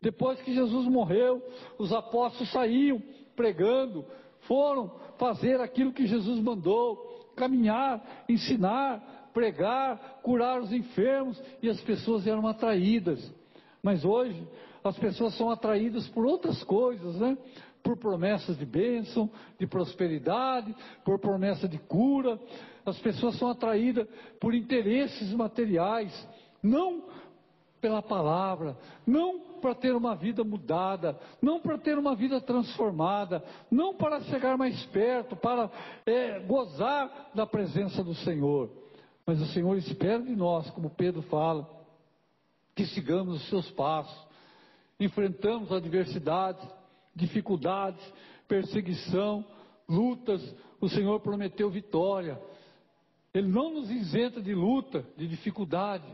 Depois 0.00 0.42
que 0.42 0.52
Jesus 0.52 0.88
morreu, 0.88 1.40
os 1.78 1.92
apóstolos 1.92 2.50
saíam 2.50 3.00
pregando, 3.36 4.04
foram 4.40 4.90
fazer 5.18 5.60
aquilo 5.60 5.92
que 5.92 6.08
Jesus 6.08 6.40
mandou, 6.40 7.30
caminhar, 7.36 8.24
ensinar, 8.28 9.30
pregar, 9.32 10.18
curar 10.20 10.60
os 10.60 10.72
enfermos, 10.72 11.40
e 11.62 11.70
as 11.70 11.80
pessoas 11.82 12.26
eram 12.26 12.44
atraídas. 12.44 13.32
Mas 13.80 14.04
hoje 14.04 14.44
as 14.84 14.98
pessoas 14.98 15.36
são 15.36 15.50
atraídas 15.50 16.08
por 16.08 16.26
outras 16.26 16.62
coisas, 16.64 17.16
né? 17.16 17.36
Por 17.82 17.96
promessas 17.96 18.56
de 18.56 18.66
bênção, 18.66 19.30
de 19.58 19.66
prosperidade, 19.66 20.74
por 21.04 21.18
promessa 21.18 21.68
de 21.68 21.78
cura. 21.78 22.38
As 22.84 22.98
pessoas 22.98 23.36
são 23.38 23.48
atraídas 23.48 24.08
por 24.40 24.54
interesses 24.54 25.32
materiais, 25.32 26.12
não 26.62 27.04
pela 27.80 28.00
palavra, 28.00 28.76
não 29.04 29.40
para 29.60 29.74
ter 29.74 29.94
uma 29.94 30.14
vida 30.14 30.44
mudada, 30.44 31.18
não 31.40 31.60
para 31.60 31.76
ter 31.78 31.98
uma 31.98 32.14
vida 32.14 32.40
transformada, 32.40 33.42
não 33.70 33.94
para 33.94 34.20
chegar 34.22 34.56
mais 34.56 34.84
perto, 34.86 35.34
para 35.34 35.70
é, 36.06 36.38
gozar 36.40 37.30
da 37.34 37.44
presença 37.44 38.02
do 38.02 38.14
Senhor. 38.14 38.70
Mas 39.26 39.40
o 39.40 39.46
Senhor 39.46 39.76
espera 39.76 40.20
de 40.20 40.34
nós, 40.34 40.70
como 40.70 40.90
Pedro 40.90 41.22
fala, 41.22 41.68
que 42.74 42.86
sigamos 42.86 43.42
os 43.42 43.48
seus 43.48 43.70
passos, 43.72 44.31
enfrentamos 45.04 45.72
adversidades, 45.72 46.66
dificuldades, 47.14 48.02
perseguição, 48.48 49.44
lutas, 49.88 50.42
o 50.80 50.88
Senhor 50.88 51.20
prometeu 51.20 51.70
vitória. 51.70 52.40
Ele 53.32 53.48
não 53.48 53.72
nos 53.72 53.90
isenta 53.90 54.40
de 54.40 54.54
luta, 54.54 55.04
de 55.16 55.26
dificuldade. 55.26 56.04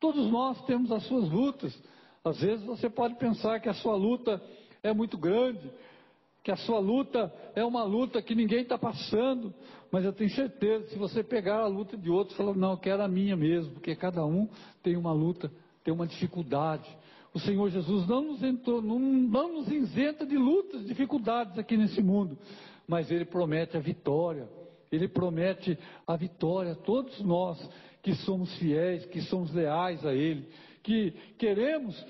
Todos 0.00 0.30
nós 0.30 0.60
temos 0.66 0.92
as 0.92 1.04
suas 1.04 1.28
lutas. 1.30 1.76
Às 2.24 2.40
vezes 2.40 2.64
você 2.64 2.90
pode 2.90 3.14
pensar 3.14 3.60
que 3.60 3.68
a 3.68 3.74
sua 3.74 3.96
luta 3.96 4.42
é 4.82 4.92
muito 4.92 5.16
grande, 5.16 5.70
que 6.42 6.50
a 6.50 6.56
sua 6.56 6.78
luta 6.78 7.32
é 7.54 7.64
uma 7.64 7.82
luta 7.84 8.22
que 8.22 8.34
ninguém 8.34 8.62
está 8.62 8.78
passando, 8.78 9.52
mas 9.90 10.04
eu 10.04 10.12
tenho 10.12 10.30
certeza, 10.30 10.88
se 10.88 10.98
você 10.98 11.22
pegar 11.22 11.60
a 11.60 11.66
luta 11.66 11.96
de 11.96 12.10
outros, 12.10 12.36
falar, 12.36 12.54
não, 12.54 12.72
eu 12.72 12.78
quero 12.78 13.02
a 13.02 13.08
minha 13.08 13.36
mesmo, 13.36 13.72
porque 13.72 13.94
cada 13.96 14.24
um 14.24 14.48
tem 14.82 14.96
uma 14.96 15.12
luta, 15.12 15.50
tem 15.82 15.92
uma 15.92 16.06
dificuldade. 16.06 16.88
O 17.38 17.40
Senhor 17.40 17.70
Jesus 17.70 18.04
não 18.08 18.20
nos, 18.20 18.42
entrou, 18.42 18.82
não, 18.82 18.98
não 18.98 19.52
nos 19.52 19.68
isenta 19.68 20.26
de 20.26 20.36
lutas, 20.36 20.84
dificuldades 20.84 21.56
aqui 21.56 21.76
nesse 21.76 22.02
mundo, 22.02 22.36
mas 22.84 23.12
Ele 23.12 23.24
promete 23.24 23.76
a 23.76 23.80
vitória. 23.80 24.48
Ele 24.90 25.06
promete 25.06 25.78
a 26.04 26.16
vitória 26.16 26.72
a 26.72 26.74
todos 26.74 27.20
nós 27.20 27.56
que 28.02 28.12
somos 28.16 28.52
fiéis, 28.58 29.06
que 29.06 29.20
somos 29.22 29.54
leais 29.54 30.04
a 30.04 30.12
Ele, 30.12 30.48
que 30.82 31.12
queremos 31.38 32.04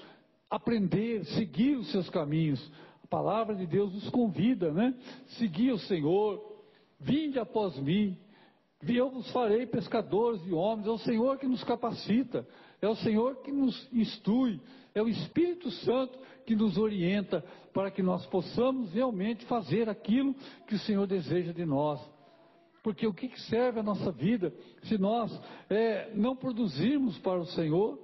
aprender, 0.49 1.27
seguir 1.27 1.77
os 1.77 1.91
seus 1.93 2.09
caminhos. 2.09 2.73
A 3.05 3.07
palavra 3.07 3.55
de 3.55 3.67
Deus 3.67 3.93
nos 3.93 4.09
convida, 4.09 4.73
né? 4.73 4.95
Seguir 5.37 5.73
o 5.73 5.79
Senhor, 5.79 6.43
vinde 6.99 7.39
após 7.39 7.77
mim, 7.77 8.17
eu 8.87 9.11
vos 9.11 9.31
farei 9.33 9.67
pescadores 9.67 10.43
de 10.43 10.53
homens, 10.53 10.87
é 10.87 10.91
o 10.91 10.99
Senhor 10.99 11.39
que 11.39 11.47
nos 11.47 11.65
capacita, 11.65 12.47
é 12.81 12.89
o 12.89 12.95
Senhor 12.97 13.37
que 13.43 13.51
nos 13.51 13.89
instrui, 13.93 14.61
é 14.95 15.03
o 15.03 15.09
Espírito 15.09 15.71
Santo 15.71 16.19
que 16.47 16.55
nos 16.55 16.79
orienta 16.79 17.45
para 17.75 17.91
que 17.91 18.03
nós 18.03 18.25
possamos 18.27 18.93
realmente 18.93 19.45
fazer 19.47 19.89
aquilo 19.89 20.35
que 20.67 20.77
o 20.77 20.79
Senhor 20.79 21.07
deseja 21.07 21.53
de 21.53 21.67
nós. 21.67 22.01
Porque 22.83 23.07
o 23.07 23.13
que 23.13 23.29
serve 23.43 23.81
a 23.81 23.83
nossa 23.83 24.13
vida 24.13 24.55
se 24.85 24.97
nós 24.97 25.37
é, 25.69 26.13
não 26.15 26.37
produzirmos 26.37 27.19
para 27.19 27.39
o 27.39 27.47
Senhor? 27.47 27.99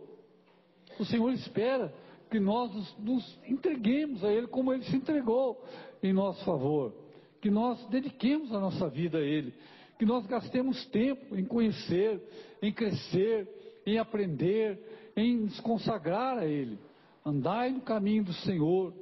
O 0.98 1.04
Senhor 1.04 1.32
espera 1.32 1.94
que 2.28 2.40
nós 2.40 2.74
nos, 2.74 2.98
nos 2.98 3.38
entreguemos 3.46 4.24
a 4.24 4.32
Ele 4.32 4.48
como 4.48 4.72
Ele 4.72 4.82
se 4.84 4.96
entregou 4.96 5.64
em 6.02 6.12
nosso 6.12 6.44
favor, 6.44 6.92
que 7.40 7.50
nós 7.50 7.86
dediquemos 7.86 8.52
a 8.52 8.58
nossa 8.58 8.88
vida 8.88 9.18
a 9.18 9.22
Ele 9.22 9.54
que 9.98 10.04
nós 10.04 10.26
gastemos 10.26 10.84
tempo 10.86 11.36
em 11.36 11.44
conhecer, 11.44 12.20
em 12.60 12.72
crescer, 12.72 13.48
em 13.86 13.98
aprender, 13.98 15.12
em 15.16 15.36
nos 15.36 15.60
consagrar 15.60 16.38
a 16.38 16.46
Ele. 16.46 16.78
Andai 17.24 17.70
no 17.70 17.80
caminho 17.80 18.24
do 18.24 18.32
Senhor, 18.32 18.92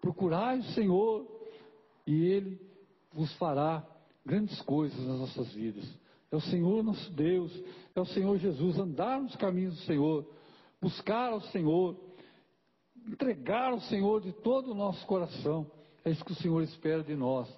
procurai 0.00 0.58
o 0.58 0.64
Senhor, 0.74 1.26
e 2.06 2.24
Ele 2.26 2.60
vos 3.12 3.32
fará 3.34 3.84
grandes 4.24 4.60
coisas 4.62 4.98
nas 5.06 5.18
nossas 5.20 5.52
vidas. 5.52 5.84
É 6.30 6.36
o 6.36 6.40
Senhor 6.40 6.82
nosso 6.82 7.10
Deus, 7.12 7.52
é 7.94 8.00
o 8.00 8.06
Senhor 8.06 8.38
Jesus, 8.38 8.78
andar 8.78 9.20
nos 9.20 9.36
caminhos 9.36 9.74
do 9.74 9.82
Senhor, 9.82 10.26
buscar 10.80 11.32
ao 11.32 11.40
Senhor, 11.40 11.96
entregar 13.06 13.72
ao 13.72 13.80
Senhor 13.80 14.20
de 14.20 14.32
todo 14.32 14.72
o 14.72 14.74
nosso 14.74 15.04
coração. 15.06 15.70
É 16.04 16.10
isso 16.10 16.24
que 16.24 16.32
o 16.32 16.36
Senhor 16.36 16.62
espera 16.62 17.02
de 17.02 17.14
nós. 17.14 17.48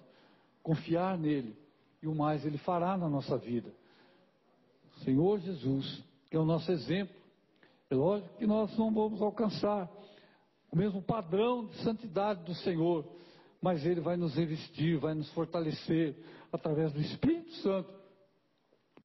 Confiar 0.62 1.18
nele 1.18 1.63
e 2.05 2.07
o 2.07 2.14
mais 2.14 2.45
Ele 2.45 2.59
fará 2.59 2.99
na 2.99 3.09
nossa 3.09 3.38
vida. 3.38 3.73
O 4.97 5.01
Senhor 5.01 5.40
Jesus, 5.40 6.05
que 6.31 6.37
é 6.37 6.38
o 6.38 6.45
nosso 6.45 6.71
exemplo, 6.71 7.17
é 7.88 7.95
lógico 7.95 8.37
que 8.37 8.47
nós 8.47 8.77
não 8.77 8.93
vamos 8.93 9.23
alcançar 9.23 9.90
o 10.71 10.77
mesmo 10.77 11.01
padrão 11.01 11.67
de 11.67 11.77
santidade 11.79 12.45
do 12.45 12.55
Senhor, 12.57 13.07
mas 13.61 13.87
Ele 13.87 14.03
vai 14.03 14.19
nos 14.19 14.35
revestir, 14.35 14.99
vai 14.99 15.14
nos 15.14 15.31
fortalecer 15.33 16.14
através 16.53 16.93
do 16.93 17.01
Espírito 17.01 17.53
Santo, 17.62 17.90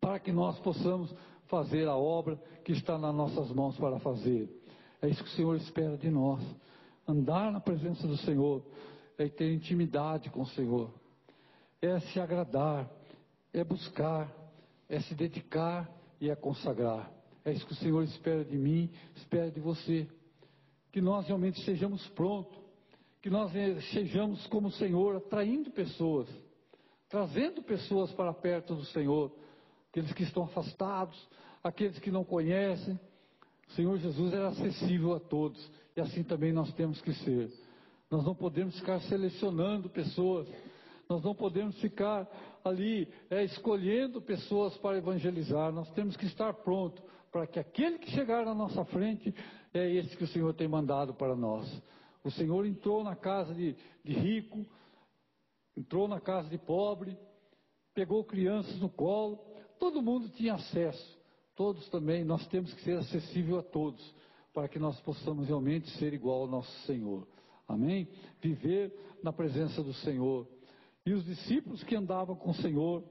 para 0.02 0.20
que 0.20 0.32
nós 0.34 0.60
possamos 0.60 1.14
fazer 1.46 1.88
a 1.88 1.96
obra 1.96 2.36
que 2.66 2.74
está 2.74 2.98
nas 2.98 3.16
nossas 3.16 3.50
mãos 3.52 3.78
para 3.78 3.98
fazer. 4.00 4.50
É 5.02 5.08
isso 5.08 5.24
que 5.24 5.30
o 5.30 5.36
Senhor 5.36 5.56
espera 5.56 5.98
de 5.98 6.10
nós. 6.10 6.44
Andar 7.08 7.50
na 7.50 7.62
presença 7.62 8.06
do 8.06 8.18
Senhor 8.18 8.62
é 9.18 9.30
ter 9.30 9.54
intimidade 9.54 10.30
com 10.30 10.42
o 10.42 10.48
Senhor 10.48 10.99
é 11.82 12.00
se 12.00 12.20
agradar, 12.20 12.90
é 13.54 13.64
buscar, 13.64 14.32
é 14.88 15.00
se 15.02 15.16
dedicar 15.16 15.90
e 16.20 16.30
é 16.30 16.36
consagrar. 16.36 17.12
É 17.46 17.52
isso 17.52 17.66
que 17.66 17.74
o 17.74 17.78
Senhor 17.78 18.04
espera 18.04 18.44
de 18.44 18.58
mim, 18.58 18.92
espera 19.16 19.50
de 19.50 19.60
você. 19.60 20.08
Que 20.92 21.02
nós 21.02 21.26
realmente 21.28 21.64
sejamos 21.64 22.06
prontos, 22.10 22.58
que 23.22 23.30
nós 23.30 23.52
sejamos 23.92 24.46
como 24.48 24.68
o 24.68 24.72
Senhor, 24.72 25.18
atraindo 25.18 25.72
pessoas, 25.72 26.28
trazendo 27.08 27.62
pessoas 27.62 28.12
para 28.12 28.34
perto 28.34 28.76
do 28.76 28.86
Senhor, 28.86 29.32
aqueles 29.90 30.12
que 30.14 30.24
estão 30.24 30.44
afastados, 30.44 31.28
aqueles 31.64 31.98
que 32.00 32.12
não 32.12 32.24
conhecem. 32.24 33.00
O 33.70 33.74
Senhor 33.74 33.98
Jesus 34.00 34.34
era 34.34 34.50
acessível 34.50 35.14
a 35.14 35.20
todos, 35.20 35.70
e 35.96 36.02
assim 36.02 36.24
também 36.24 36.52
nós 36.52 36.74
temos 36.74 37.00
que 37.02 37.14
ser. 37.14 37.52
Nós 38.10 38.26
não 38.26 38.34
podemos 38.34 38.78
ficar 38.80 39.00
selecionando 39.02 39.90
pessoas 39.90 40.48
nós 41.10 41.24
não 41.24 41.34
podemos 41.34 41.76
ficar 41.82 42.30
ali 42.64 43.12
é, 43.32 43.44
escolhendo 43.44 44.22
pessoas 44.22 44.78
para 44.78 45.00
evangelizar. 45.00 45.72
Nós 45.72 45.90
temos 45.94 46.16
que 46.16 46.28
estar 46.28 46.54
pronto 46.54 47.02
para 47.32 47.48
que 47.48 47.58
aquele 47.58 47.98
que 47.98 48.12
chegar 48.12 48.46
na 48.46 48.54
nossa 48.54 48.86
frente 48.86 49.34
é 49.74 49.90
esse 49.92 50.16
que 50.16 50.24
o 50.24 50.28
Senhor 50.28 50.54
tem 50.54 50.68
mandado 50.68 51.16
para 51.16 51.36
nós. 51.36 51.68
O 52.24 52.30
Senhor 52.30 52.64
entrou 52.64 53.04
na 53.04 53.16
casa 53.16 53.56
de, 53.56 53.76
de 54.06 54.14
rico, 54.14 54.64
entrou 55.76 56.08
na 56.08 56.20
casa 56.20 56.48
de 56.48 56.60
pobre, 56.60 57.18
pegou 57.96 58.24
crianças 58.24 58.80
no 58.80 58.90
colo, 58.90 59.40
todo 59.80 60.04
mundo 60.04 60.30
tinha 60.30 60.54
acesso. 60.54 61.18
Todos 61.56 61.90
também, 61.90 62.24
nós 62.24 62.46
temos 62.50 62.72
que 62.72 62.84
ser 62.84 63.00
acessível 63.00 63.58
a 63.58 63.64
todos, 63.64 64.00
para 64.54 64.68
que 64.68 64.78
nós 64.78 65.00
possamos 65.02 65.48
realmente 65.48 65.90
ser 65.98 66.14
igual 66.14 66.42
ao 66.42 66.48
nosso 66.48 66.72
Senhor. 66.86 67.28
Amém? 67.68 68.08
Viver 68.40 68.94
na 69.24 69.34
presença 69.34 69.82
do 69.82 69.94
Senhor 69.94 70.48
e 71.06 71.14
os 71.14 71.26
discípulos 71.26 71.84
que 71.84 71.96
andavam 71.96 72.36
com 72.36 72.52
o 72.52 72.56
Senhor, 72.56 73.04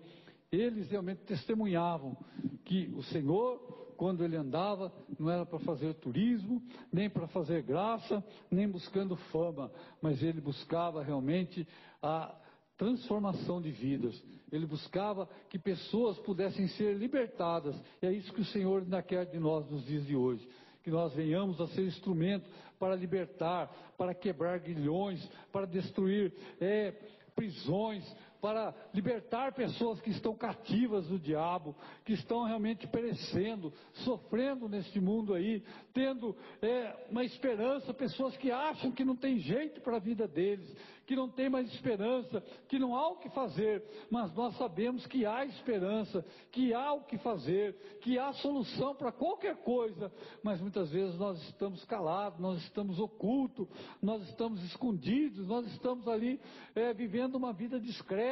eles 0.51 0.91
realmente 0.91 1.23
testemunhavam 1.25 2.17
que 2.65 2.93
o 2.97 3.03
Senhor, 3.05 3.59
quando 3.97 4.25
ele 4.25 4.37
andava, 4.37 4.93
não 5.19 5.31
era 5.31 5.45
para 5.45 5.59
fazer 5.61 5.95
turismo, 5.95 6.63
nem 6.93 7.11
para 7.11 7.27
fazer 7.29 7.63
graça, 7.63 8.25
nem 8.51 8.69
buscando 8.69 9.17
fama, 9.33 9.71
mas 10.01 10.23
ele 10.23 10.41
buscava 10.41 11.03
realmente 11.03 11.67
a 12.03 12.35
transformação 12.77 13.61
de 13.61 13.73
vidas. 13.73 14.23
Ele 14.51 14.65
buscava 14.65 15.29
que 15.51 15.59
pessoas 15.59 16.19
pudessem 16.21 16.69
ser 16.69 16.97
libertadas. 16.97 17.75
E 18.01 18.07
é 18.07 18.13
isso 18.13 18.33
que 18.33 18.41
o 18.41 18.47
Senhor 18.47 18.83
ainda 18.83 19.03
quer 19.03 19.27
de 19.27 19.39
nós 19.39 19.69
nos 19.71 19.85
dias 19.85 20.07
de 20.07 20.17
hoje 20.17 20.49
que 20.89 20.93
nós 20.93 21.13
venhamos 21.13 21.61
a 21.61 21.67
ser 21.69 21.83
instrumento 21.83 22.49
para 22.79 22.97
libertar, 22.97 23.69
para 23.99 24.15
quebrar 24.15 24.59
guilhões, 24.59 25.23
para 25.53 25.67
destruir 25.67 26.33
é, 26.59 26.95
prisões, 27.39 28.17
para 28.41 28.75
libertar 28.95 29.53
pessoas 29.53 30.01
que 30.01 30.11
estão 30.11 30.35
cativas 30.35 31.07
do 31.07 31.19
diabo, 31.19 31.75
que 32.05 32.13
estão 32.13 32.45
realmente 32.45 32.87
perecendo, 32.87 33.73
sofrendo 34.05 34.69
neste 34.69 35.01
mundo 35.01 35.35
aí, 35.35 35.63
tendo 35.93 36.37
é, 36.63 37.07
uma 37.11 37.25
esperança, 37.25 37.93
pessoas 37.93 38.37
que 38.37 38.51
acham 38.51 38.93
que 38.93 39.05
não 39.05 39.17
tem 39.17 39.39
jeito 39.39 39.81
para 39.81 39.97
a 39.97 40.01
vida 40.01 40.29
deles, 40.29 40.73
que 41.09 41.17
não 41.17 41.27
tem 41.27 41.49
mais 41.49 41.67
esperança, 41.73 42.43
que 42.69 42.79
não 42.79 42.95
há 42.95 43.09
o 43.09 43.17
que 43.17 43.31
fazer, 43.31 43.83
mas 44.11 44.31
nós 44.35 44.55
sabemos 44.59 45.07
que 45.07 45.25
há 45.25 45.43
esperança, 45.47 46.23
que 46.53 46.75
há 46.75 46.93
o 46.93 47.05
que 47.05 47.17
fazer, 47.17 47.75
que 48.03 48.19
há 48.19 48.31
solução 48.35 48.95
para 48.95 49.11
qualquer 49.11 49.57
coisa, 49.57 50.13
mas 50.43 50.61
muitas 50.61 50.91
vezes 50.91 51.19
nós 51.19 51.43
estamos 51.45 51.83
calados, 51.87 52.39
nós 52.39 52.63
estamos 52.65 53.01
ocultos, 53.01 53.67
nós 54.03 54.23
estamos 54.29 54.63
escondidos, 54.65 55.49
nós 55.49 55.67
estamos 55.73 56.07
ali 56.07 56.39
é, 56.75 56.93
vivendo 56.93 57.37
uma 57.37 57.55
vida 57.55 57.81
discreta, 57.81 58.28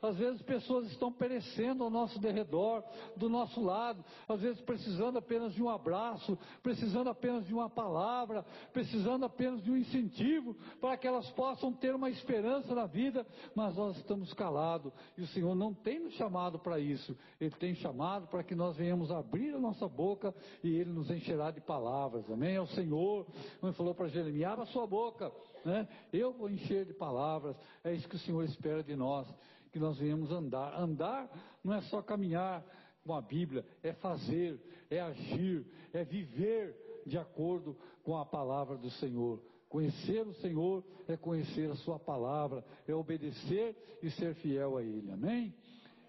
às 0.00 0.16
vezes 0.16 0.42
pessoas 0.42 0.86
estão 0.90 1.12
perecendo 1.12 1.84
ao 1.84 1.90
nosso 1.90 2.18
derredor, 2.18 2.82
do 3.16 3.28
nosso 3.28 3.62
lado, 3.62 4.04
às 4.28 4.40
vezes 4.40 4.60
precisando 4.62 5.18
apenas 5.18 5.54
de 5.54 5.62
um 5.62 5.68
abraço, 5.68 6.38
precisando 6.62 7.08
apenas 7.08 7.46
de 7.46 7.54
uma 7.54 7.68
palavra, 7.68 8.44
precisando 8.72 9.24
apenas 9.24 9.62
de 9.62 9.70
um 9.70 9.76
incentivo 9.76 10.54
para 10.80 10.96
que 10.96 11.06
elas 11.06 11.28
possam 11.30 11.72
ter 11.72 11.94
uma 11.94 12.10
esperança 12.10 12.74
na 12.74 12.86
vida, 12.86 13.26
mas 13.54 13.76
nós 13.76 13.96
estamos 13.96 14.32
calados 14.34 14.92
e 15.16 15.22
o 15.22 15.26
Senhor 15.28 15.54
não 15.54 15.72
tem 15.72 16.00
nos 16.00 16.14
chamado 16.14 16.58
para 16.58 16.78
isso. 16.78 17.16
Ele 17.40 17.54
tem 17.56 17.74
chamado 17.74 18.26
para 18.28 18.42
que 18.42 18.54
nós 18.54 18.76
venhamos 18.76 19.10
abrir 19.10 19.54
a 19.54 19.58
nossa 19.58 19.88
boca 19.88 20.34
e 20.62 20.76
Ele 20.76 20.90
nos 20.90 21.10
encherá 21.10 21.50
de 21.50 21.60
palavras. 21.60 22.28
Amém? 22.30 22.56
É 22.56 22.60
o 22.60 22.66
Senhor, 22.68 23.26
como 23.60 23.72
falou 23.72 23.94
para 23.94 24.08
Jeremias, 24.08 24.52
abra 24.52 24.66
sua 24.66 24.86
boca, 24.86 25.32
né? 25.64 25.88
Eu 26.12 26.32
vou 26.32 26.50
encher 26.50 26.84
de 26.84 26.92
palavras. 26.92 27.56
É 27.84 27.92
isso 27.92 28.08
que 28.08 28.16
o 28.16 28.20
Senhor 28.20 28.42
espera 28.44 28.82
de 28.82 28.94
nós, 28.94 29.26
que 29.70 29.78
nós 29.78 29.98
venhamos 29.98 30.30
andar. 30.30 30.78
Andar 30.78 31.30
não 31.62 31.74
é 31.74 31.80
só 31.82 32.02
caminhar 32.02 32.64
com 33.04 33.14
a 33.14 33.20
Bíblia, 33.20 33.64
é 33.82 33.92
fazer, 33.94 34.60
é 34.90 35.00
agir, 35.00 35.66
é 35.92 36.04
viver 36.04 37.02
de 37.06 37.18
acordo 37.18 37.76
com 38.02 38.16
a 38.16 38.24
palavra 38.24 38.76
do 38.76 38.90
Senhor. 38.90 39.42
Conhecer 39.68 40.26
o 40.26 40.34
Senhor 40.34 40.84
é 41.08 41.16
conhecer 41.16 41.70
a 41.70 41.76
Sua 41.76 41.98
palavra, 41.98 42.64
é 42.86 42.94
obedecer 42.94 43.76
e 44.02 44.10
ser 44.10 44.34
fiel 44.36 44.76
a 44.76 44.82
Ele. 44.82 45.10
Amém? 45.10 45.54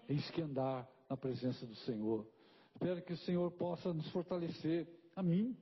É 0.08 0.12
isso 0.12 0.32
que 0.32 0.42
andar 0.42 0.88
na 1.08 1.16
presença 1.16 1.66
do 1.66 1.74
Senhor. 1.76 2.26
Espero 2.74 3.02
que 3.02 3.12
o 3.12 3.18
Senhor 3.18 3.50
possa 3.52 3.92
nos 3.92 4.08
fortalecer, 4.10 4.86
a 5.16 5.22
mim 5.22 5.56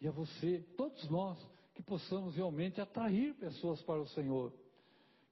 e 0.00 0.08
a 0.08 0.10
você, 0.10 0.64
todos 0.76 1.08
nós, 1.10 1.38
que 1.74 1.82
possamos 1.82 2.34
realmente 2.36 2.80
atrair 2.80 3.34
pessoas 3.34 3.80
para 3.82 4.00
o 4.00 4.06
Senhor. 4.08 4.52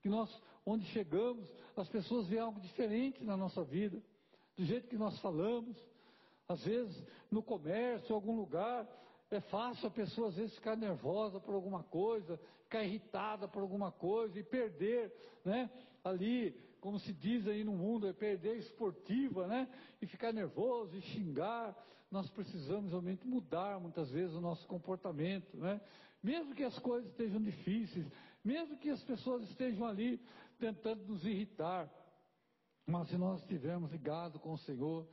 que 0.00 0.08
nós, 0.08 0.30
onde 0.64 0.86
chegamos, 0.86 1.46
as 1.76 1.88
pessoas 1.88 2.26
veem 2.26 2.40
algo 2.40 2.58
diferente 2.58 3.22
na 3.22 3.36
nossa 3.36 3.62
vida, 3.62 4.02
do 4.56 4.64
jeito 4.64 4.88
que 4.88 4.96
nós 4.96 5.18
falamos, 5.20 5.76
às 6.48 6.64
vezes 6.64 7.06
no 7.30 7.42
comércio, 7.42 8.10
em 8.10 8.14
algum 8.14 8.34
lugar, 8.34 8.88
é 9.30 9.40
fácil 9.42 9.86
a 9.86 9.90
pessoa 9.90 10.28
às 10.28 10.34
vezes 10.34 10.54
ficar 10.54 10.76
nervosa 10.76 11.38
por 11.38 11.54
alguma 11.54 11.82
coisa, 11.84 12.40
ficar 12.64 12.82
irritada 12.82 13.46
por 13.46 13.62
alguma 13.62 13.92
coisa 13.92 14.38
e 14.38 14.42
perder, 14.42 15.14
né? 15.44 15.70
Ali, 16.02 16.52
como 16.80 16.98
se 16.98 17.12
diz 17.12 17.46
aí 17.46 17.62
no 17.62 17.72
mundo, 17.72 18.08
é 18.08 18.12
perder 18.12 18.56
esportiva, 18.56 19.46
né? 19.46 19.68
E 20.00 20.06
ficar 20.06 20.32
nervoso 20.32 20.96
e 20.96 21.00
xingar. 21.02 21.76
Nós 22.10 22.28
precisamos 22.30 22.90
realmente 22.90 23.24
mudar 23.24 23.78
muitas 23.78 24.10
vezes 24.10 24.34
o 24.34 24.40
nosso 24.40 24.66
comportamento, 24.66 25.56
né? 25.56 25.80
Mesmo 26.22 26.54
que 26.54 26.64
as 26.64 26.78
coisas 26.78 27.10
estejam 27.10 27.40
difíceis, 27.40 28.06
mesmo 28.44 28.76
que 28.78 28.90
as 28.90 29.02
pessoas 29.02 29.42
estejam 29.48 29.86
ali 29.86 30.20
tentando 30.58 31.04
nos 31.06 31.24
irritar, 31.24 31.90
mas 32.86 33.08
se 33.08 33.16
nós 33.16 33.40
estivermos 33.40 33.90
ligados 33.90 34.40
com 34.40 34.52
o 34.52 34.58
Senhor, 34.58 35.08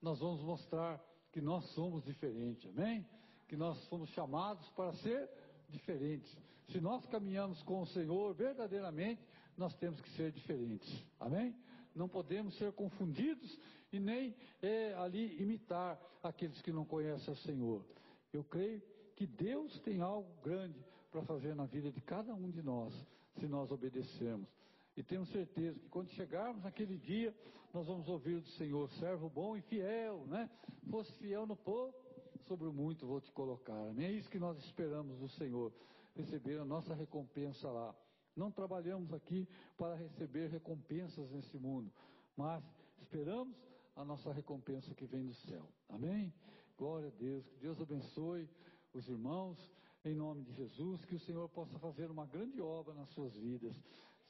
nós 0.00 0.18
vamos 0.18 0.42
mostrar 0.42 1.00
que 1.30 1.40
nós 1.40 1.64
somos 1.74 2.04
diferentes, 2.04 2.68
amém? 2.70 3.06
que 3.52 3.56
nós 3.56 3.86
fomos 3.88 4.08
chamados 4.12 4.66
para 4.70 4.94
ser 4.94 5.28
diferentes. 5.68 6.34
Se 6.70 6.80
nós 6.80 7.04
caminhamos 7.04 7.62
com 7.64 7.82
o 7.82 7.86
Senhor 7.88 8.32
verdadeiramente, 8.34 9.22
nós 9.58 9.74
temos 9.76 10.00
que 10.00 10.08
ser 10.16 10.32
diferentes. 10.32 10.90
Amém? 11.20 11.54
Não 11.94 12.08
podemos 12.08 12.56
ser 12.56 12.72
confundidos 12.72 13.58
e 13.92 14.00
nem 14.00 14.34
é, 14.62 14.94
ali 14.94 15.38
imitar 15.38 16.00
aqueles 16.22 16.62
que 16.62 16.72
não 16.72 16.86
conhecem 16.86 17.30
o 17.30 17.36
Senhor. 17.36 17.84
Eu 18.32 18.42
creio 18.42 18.82
que 19.16 19.26
Deus 19.26 19.78
tem 19.80 20.00
algo 20.00 20.28
grande 20.42 20.84
para 21.10 21.22
fazer 21.22 21.54
na 21.54 21.66
vida 21.66 21.90
de 21.90 22.00
cada 22.00 22.34
um 22.34 22.50
de 22.50 22.62
nós, 22.62 22.94
se 23.38 23.46
nós 23.46 23.70
obedecermos. 23.70 24.48
E 24.96 25.02
tenho 25.02 25.24
certeza 25.26 25.78
que 25.78 25.88
quando 25.88 26.08
chegarmos 26.10 26.62
naquele 26.62 26.98
dia, 26.98 27.34
nós 27.72 27.86
vamos 27.86 28.08
ouvir 28.08 28.40
do 28.40 28.48
Senhor, 28.50 28.90
servo 28.92 29.28
bom 29.30 29.56
e 29.56 29.62
fiel, 29.62 30.26
né? 30.26 30.50
Fosse 30.90 31.12
fiel 31.14 31.46
no 31.46 31.56
pouco, 31.56 31.98
sobre 32.46 32.66
o 32.66 32.72
muito 32.72 33.06
vou 33.06 33.20
te 33.20 33.32
colocar. 33.32 33.88
Amém? 33.88 34.06
É 34.06 34.12
isso 34.12 34.28
que 34.28 34.38
nós 34.38 34.58
esperamos 34.58 35.18
do 35.18 35.28
Senhor, 35.30 35.72
receber 36.14 36.58
a 36.58 36.64
nossa 36.64 36.94
recompensa 36.94 37.70
lá. 37.70 37.94
Não 38.36 38.50
trabalhamos 38.50 39.12
aqui 39.12 39.48
para 39.76 39.94
receber 39.94 40.48
recompensas 40.48 41.30
nesse 41.30 41.56
mundo, 41.58 41.90
mas 42.36 42.62
esperamos 43.00 43.56
a 43.94 44.04
nossa 44.04 44.32
recompensa 44.32 44.94
que 44.94 45.06
vem 45.06 45.26
do 45.26 45.34
céu. 45.34 45.68
Amém? 45.88 46.32
Glória 46.76 47.08
a 47.08 47.18
Deus, 47.18 47.46
que 47.46 47.56
Deus 47.58 47.80
abençoe 47.80 48.48
os 48.92 49.08
irmãos, 49.08 49.70
em 50.04 50.14
nome 50.14 50.42
de 50.42 50.52
Jesus, 50.52 51.04
que 51.04 51.14
o 51.14 51.20
Senhor 51.20 51.48
possa 51.48 51.78
fazer 51.78 52.10
uma 52.10 52.26
grande 52.26 52.60
obra 52.60 52.94
nas 52.94 53.08
suas 53.10 53.34
vidas. 53.36 53.74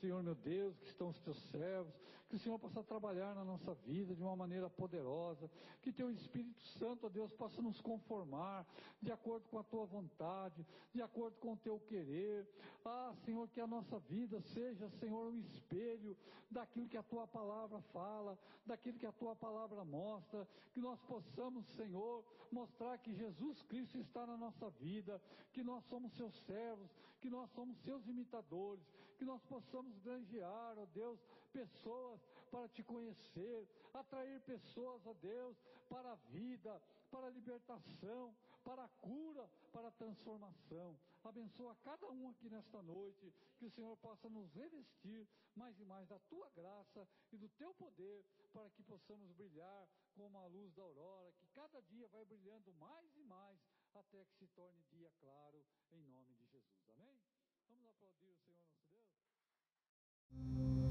Senhor 0.01 0.23
meu 0.23 0.35
Deus, 0.35 0.79
que 0.79 0.87
estão 0.87 1.09
os 1.09 1.21
teus 1.21 1.39
servos, 1.51 1.95
que 2.33 2.37
o 2.37 2.39
Senhor 2.39 2.59
possa 2.59 2.83
trabalhar 2.83 3.35
na 3.35 3.45
nossa 3.45 3.75
vida 3.75 4.15
de 4.15 4.23
uma 4.23 4.35
maneira 4.35 4.71
poderosa, 4.71 5.51
que 5.83 5.93
teu 5.93 6.11
Espírito 6.11 6.63
Santo, 6.79 7.05
ó 7.05 7.11
Deus, 7.11 7.31
possa 7.35 7.61
nos 7.61 7.79
conformar 7.83 8.67
de 9.03 9.13
acordo 9.13 9.47
com 9.51 9.59
a 9.59 9.63
tua 9.63 9.85
vontade, 9.85 10.67
de 10.95 11.03
acordo 11.03 11.37
com 11.37 11.53
o 11.53 11.59
teu 11.59 11.79
querer. 11.81 12.49
Ah, 12.87 13.13
Senhor, 13.27 13.47
que 13.51 13.61
a 13.61 13.67
nossa 13.67 13.99
vida 13.99 14.41
seja, 14.55 14.89
Senhor, 14.99 15.31
um 15.31 15.37
espelho 15.41 16.17
daquilo 16.51 16.89
que 16.89 16.97
a 16.97 17.03
tua 17.03 17.27
palavra 17.27 17.83
fala, 17.93 18.39
daquilo 18.65 18.99
que 18.99 19.05
a 19.05 19.13
tua 19.13 19.37
palavra 19.37 19.85
mostra, 19.85 20.49
que 20.73 20.81
nós 20.81 20.99
possamos, 21.03 21.67
Senhor, 21.77 22.25
mostrar 22.51 22.97
que 22.97 23.13
Jesus 23.13 23.63
Cristo 23.65 23.99
está 23.99 24.25
na 24.27 24.39
nossa 24.39 24.71
vida, 24.71 25.21
que 25.53 25.63
nós 25.63 25.85
somos 25.85 26.11
seus 26.15 26.35
servos, 26.47 26.89
que 27.21 27.29
nós 27.29 27.51
somos 27.51 27.77
seus 27.83 28.07
imitadores, 28.07 28.83
que 29.19 29.25
nós 29.27 29.43
possamos 29.43 29.99
granjear, 29.99 30.79
ó 30.79 30.87
Deus, 30.95 31.21
pessoas 31.53 32.21
para 32.51 32.69
te 32.69 32.83
conhecer, 32.83 33.69
atrair 33.95 34.41
pessoas, 34.43 35.07
ó 35.07 35.15
Deus, 35.15 35.57
para 35.89 36.13
a 36.13 36.17
vida, 36.31 36.83
para 37.11 37.27
a 37.27 37.31
libertação, 37.31 38.35
para 38.65 38.85
a 38.85 38.89
cura, 38.89 39.49
para 39.73 39.89
a 39.89 39.93
transformação. 39.93 40.99
Abençoa 41.25 41.77
cada 41.83 42.11
um 42.11 42.29
aqui 42.31 42.49
nesta 42.49 42.83
noite, 42.83 43.33
que 43.59 43.67
o 43.67 43.71
Senhor 43.71 43.97
possa 43.99 44.29
nos 44.29 44.53
revestir 44.53 45.29
mais 45.55 45.79
e 45.79 45.85
mais 45.85 46.09
da 46.09 46.19
tua 46.21 46.51
graça 46.51 47.07
e 47.33 47.37
do 47.37 47.49
teu 47.51 47.73
poder, 47.75 48.25
para 48.53 48.69
que 48.71 48.83
possamos 48.83 49.33
brilhar 49.33 49.89
como 50.15 50.39
a 50.39 50.47
luz 50.47 50.73
da 50.75 50.83
aurora, 50.83 51.33
que 51.33 51.47
cada 51.55 51.81
dia 51.83 52.09
vai 52.09 52.25
brilhando 52.25 52.73
mais 52.75 53.15
e 53.17 53.23
mais 53.23 53.59
até 53.95 54.25
que 54.25 54.35
se 54.35 54.47
torne 54.49 54.83
dia 54.91 55.11
claro, 55.21 55.65
em 55.93 56.03
nome 56.07 56.35
de 56.35 56.45
Jesus. 56.47 56.89
Amém? 56.91 57.21
Vamos 57.69 57.87
aplaudir 57.87 58.31
o 58.31 58.37
Senhor 58.37 58.59
nosso 58.65 58.85
Deus? 58.89 60.82